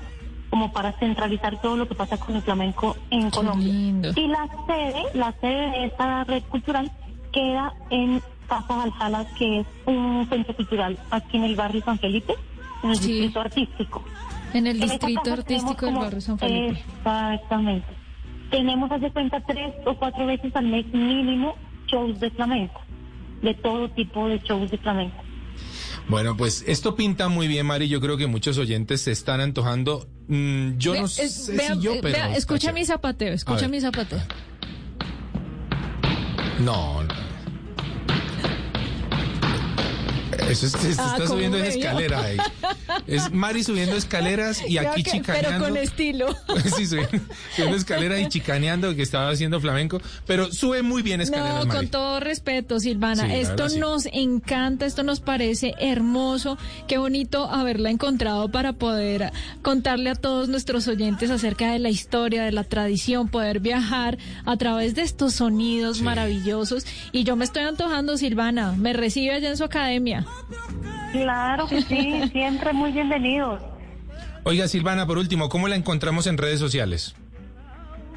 como 0.50 0.72
para 0.72 0.92
centralizar 0.92 1.60
todo 1.60 1.76
lo 1.76 1.88
que 1.88 1.94
pasa 1.94 2.16
con 2.18 2.36
el 2.36 2.42
flamenco 2.42 2.96
en 3.10 3.30
Colombia. 3.30 3.66
lindo. 3.72 4.10
Y 4.14 4.28
la 4.28 4.48
sede, 4.66 5.02
la 5.14 5.32
sede 5.40 5.70
de 5.70 5.84
esta 5.86 6.24
red 6.24 6.42
cultural 6.44 6.90
queda 7.32 7.72
en 7.90 8.22
Casa 8.48 8.76
Valhalla, 8.76 9.26
que 9.36 9.60
es 9.60 9.66
un 9.86 10.26
centro 10.30 10.54
cultural 10.54 10.96
aquí 11.10 11.36
en 11.36 11.44
el 11.44 11.56
barrio 11.56 11.82
San 11.84 11.98
Felipe, 11.98 12.34
en 12.84 12.90
el 12.90 12.96
Sí. 12.96 13.12
distrito 13.12 13.40
artístico. 13.40 14.04
En 14.54 14.66
el 14.68 14.80
En 14.80 14.88
distrito 14.88 15.32
artístico 15.32 15.86
del 15.86 15.94
barrio 15.96 16.20
San 16.20 16.38
Felipe. 16.38 16.80
Exactamente. 16.98 17.86
Tenemos, 18.50 18.90
hace 18.90 19.10
cuenta, 19.10 19.40
tres 19.46 19.74
o 19.84 19.96
cuatro 19.96 20.26
veces 20.26 20.54
al 20.54 20.66
mes 20.66 20.86
mínimo 20.92 21.56
shows 21.86 22.18
de 22.20 22.30
flamenco, 22.30 22.80
de 23.42 23.54
todo 23.54 23.90
tipo 23.90 24.28
de 24.28 24.38
shows 24.40 24.70
de 24.70 24.78
flamenco. 24.78 25.22
Bueno, 26.08 26.36
pues 26.36 26.64
esto 26.66 26.94
pinta 26.94 27.28
muy 27.28 27.48
bien, 27.48 27.66
Mari. 27.66 27.88
Yo 27.88 28.00
creo 28.00 28.16
que 28.16 28.26
muchos 28.26 28.58
oyentes 28.58 29.02
se 29.02 29.12
están 29.12 29.40
antojando. 29.40 30.06
Mm, 30.28 30.78
yo 30.78 30.94
no 30.94 31.08
sé 31.08 31.22
vea, 31.54 31.74
si 31.74 31.80
yo, 31.80 31.94
eh, 31.94 31.98
pero. 32.00 32.14
vea, 32.14 32.36
escucha 32.36 32.72
mi 32.72 32.84
zapateo, 32.84 33.32
escucha 33.32 33.66
mi 33.66 33.80
zapateo. 33.80 34.20
No, 36.60 37.02
no. 37.02 37.15
Eso 40.48 40.66
es, 40.66 40.72
se 40.72 40.78
Ah, 40.88 40.90
está 40.90 41.16
¿cómo 41.16 41.26
subiendo 41.28 41.56
vio? 41.58 41.66
escalera 41.66 42.22
ahí. 42.22 42.36
Es 43.06 43.32
Mari 43.32 43.62
subiendo 43.64 43.96
escaleras 43.96 44.62
y 44.66 44.76
Creo 44.76 44.90
aquí 44.90 45.02
que- 45.02 45.10
chicaneando. 45.12 45.48
Pero 45.50 45.64
con 45.64 45.76
estilo. 45.76 46.36
Sí, 46.76 46.86
subiendo, 46.86 47.18
subiendo 47.54 47.76
escalera 47.76 48.20
y 48.20 48.28
chicaneando 48.28 48.94
que 48.94 49.02
estaba 49.02 49.30
haciendo 49.30 49.60
flamenco, 49.60 50.00
pero 50.26 50.52
sube 50.52 50.82
muy 50.82 51.02
bien 51.02 51.20
escaleras, 51.20 51.54
No, 51.60 51.66
Mari. 51.66 51.78
con 51.78 51.88
todo 51.88 52.20
respeto, 52.20 52.80
Silvana. 52.80 53.26
Sí, 53.26 53.32
esto 53.34 53.68
sí. 53.68 53.78
nos 53.78 54.06
encanta, 54.06 54.86
esto 54.86 55.02
nos 55.02 55.20
parece 55.20 55.74
hermoso. 55.78 56.58
Qué 56.88 56.98
bonito 56.98 57.48
haberla 57.50 57.90
encontrado 57.90 58.50
para 58.50 58.72
poder 58.72 59.32
contarle 59.62 60.10
a 60.10 60.14
todos 60.14 60.48
nuestros 60.48 60.86
oyentes 60.88 61.30
acerca 61.30 61.72
de 61.72 61.78
la 61.78 61.90
historia, 61.90 62.44
de 62.44 62.52
la 62.52 62.64
tradición, 62.64 63.28
poder 63.28 63.60
viajar 63.60 64.18
a 64.44 64.56
través 64.56 64.94
de 64.94 65.02
estos 65.02 65.34
sonidos 65.34 65.98
Sí. 65.98 66.02
maravillosos. 66.02 66.84
Y 67.12 67.24
yo 67.24 67.36
me 67.36 67.44
estoy 67.44 67.62
antojando, 67.62 68.16
Silvana. 68.16 68.72
Me 68.72 68.92
recibe 68.92 69.34
allá 69.34 69.50
en 69.50 69.56
su 69.56 69.64
academia. 69.64 70.26
Claro 71.12 71.66
que 71.66 71.82
sí, 71.82 72.28
siempre 72.32 72.72
muy 72.72 72.92
bienvenidos. 72.92 73.60
Oiga, 74.44 74.68
Silvana, 74.68 75.06
por 75.06 75.18
último, 75.18 75.48
¿cómo 75.48 75.66
la 75.68 75.76
encontramos 75.76 76.26
en 76.26 76.38
redes 76.38 76.60
sociales? 76.60 77.16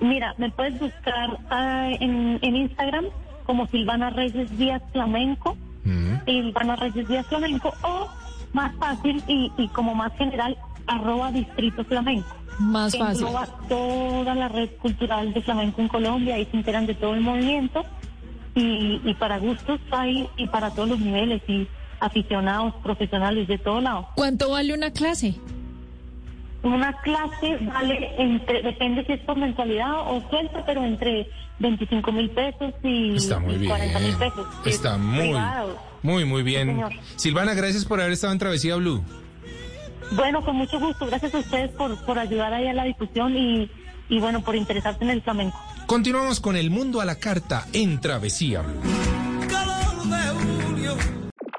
Mira, 0.01 0.33
me 0.37 0.49
puedes 0.51 0.79
buscar 0.79 1.37
ah, 1.49 1.89
en, 1.99 2.39
en 2.41 2.55
Instagram 2.55 3.05
como 3.45 3.67
Silvana 3.67 4.09
Reyes 4.11 4.57
Díaz 4.57 4.81
Flamenco, 4.91 5.57
Mm. 5.85 6.25
Silvana 6.25 6.75
Reyes 6.75 7.07
Díaz 7.07 7.25
Flamenco, 7.27 7.73
o 7.83 8.09
más 8.51 8.75
fácil 8.75 9.23
y, 9.27 9.49
y 9.57 9.69
como 9.69 9.95
más 9.95 10.11
general, 10.17 10.57
arroba 10.87 11.31
Distrito 11.31 11.85
Flamenco. 11.85 12.27
Más 12.59 12.91
que 12.91 12.99
fácil. 12.99 13.25
engloba 13.25 13.47
toda 13.69 14.35
la 14.35 14.49
red 14.49 14.69
cultural 14.81 15.33
de 15.33 15.41
flamenco 15.41 15.81
en 15.81 15.87
Colombia 15.87 16.37
y 16.37 16.45
se 16.47 16.57
enteran 16.57 16.85
de 16.85 16.95
todo 16.95 17.13
el 17.15 17.21
movimiento 17.21 17.85
y, 18.55 18.99
y 19.05 19.13
para 19.13 19.39
gustos 19.39 19.79
hay 19.91 20.27
y 20.35 20.47
para 20.47 20.69
todos 20.71 20.89
los 20.89 20.99
niveles 20.99 21.41
y 21.47 21.65
aficionados, 21.99 22.73
profesionales 22.83 23.47
de 23.47 23.57
todo 23.57 23.81
lado. 23.81 24.07
¿Cuánto 24.15 24.49
vale 24.51 24.73
una 24.73 24.91
clase? 24.91 25.35
Una 26.61 26.91
clase 27.01 27.57
vale 27.61 28.15
entre, 28.17 28.61
depende 28.63 29.05
si 29.05 29.13
es 29.13 29.21
por 29.21 29.37
mensualidad 29.37 30.01
o 30.11 30.21
suelta, 30.29 30.63
pero 30.65 30.83
entre 30.83 31.29
25 31.59 32.11
mil 32.11 32.29
pesos 32.31 32.73
y, 32.83 33.15
Está 33.15 33.39
muy 33.39 33.55
y 33.55 33.57
bien. 33.59 33.69
40 33.69 33.99
mil 33.99 34.15
pesos. 34.15 34.47
Está 34.65 34.97
muy, 34.97 35.19
privado. 35.19 35.77
muy, 36.03 36.25
muy 36.25 36.43
bien. 36.43 36.81
Silvana, 37.15 37.53
gracias 37.53 37.85
por 37.85 37.99
haber 38.01 38.11
estado 38.13 38.33
en 38.33 38.39
Travesía 38.39 38.75
Blue. 38.75 39.01
Bueno, 40.11 40.43
con 40.43 40.55
mucho 40.57 40.79
gusto. 40.79 41.05
Gracias 41.05 41.33
a 41.35 41.39
ustedes 41.39 41.71
por, 41.71 41.95
por 42.05 42.19
ayudar 42.19 42.53
ahí 42.53 42.67
a 42.67 42.73
la 42.73 42.83
difusión 42.83 43.37
y, 43.37 43.69
y 44.09 44.19
bueno, 44.19 44.41
por 44.41 44.55
interesarse 44.55 45.03
en 45.03 45.11
el 45.11 45.21
flamenco. 45.21 45.57
Continuamos 45.85 46.39
con 46.41 46.57
el 46.57 46.71
mundo 46.71 46.99
a 46.99 47.05
la 47.05 47.15
carta 47.15 47.67
en 47.73 47.99
Travesía 48.01 48.61
Blue. 48.61 48.81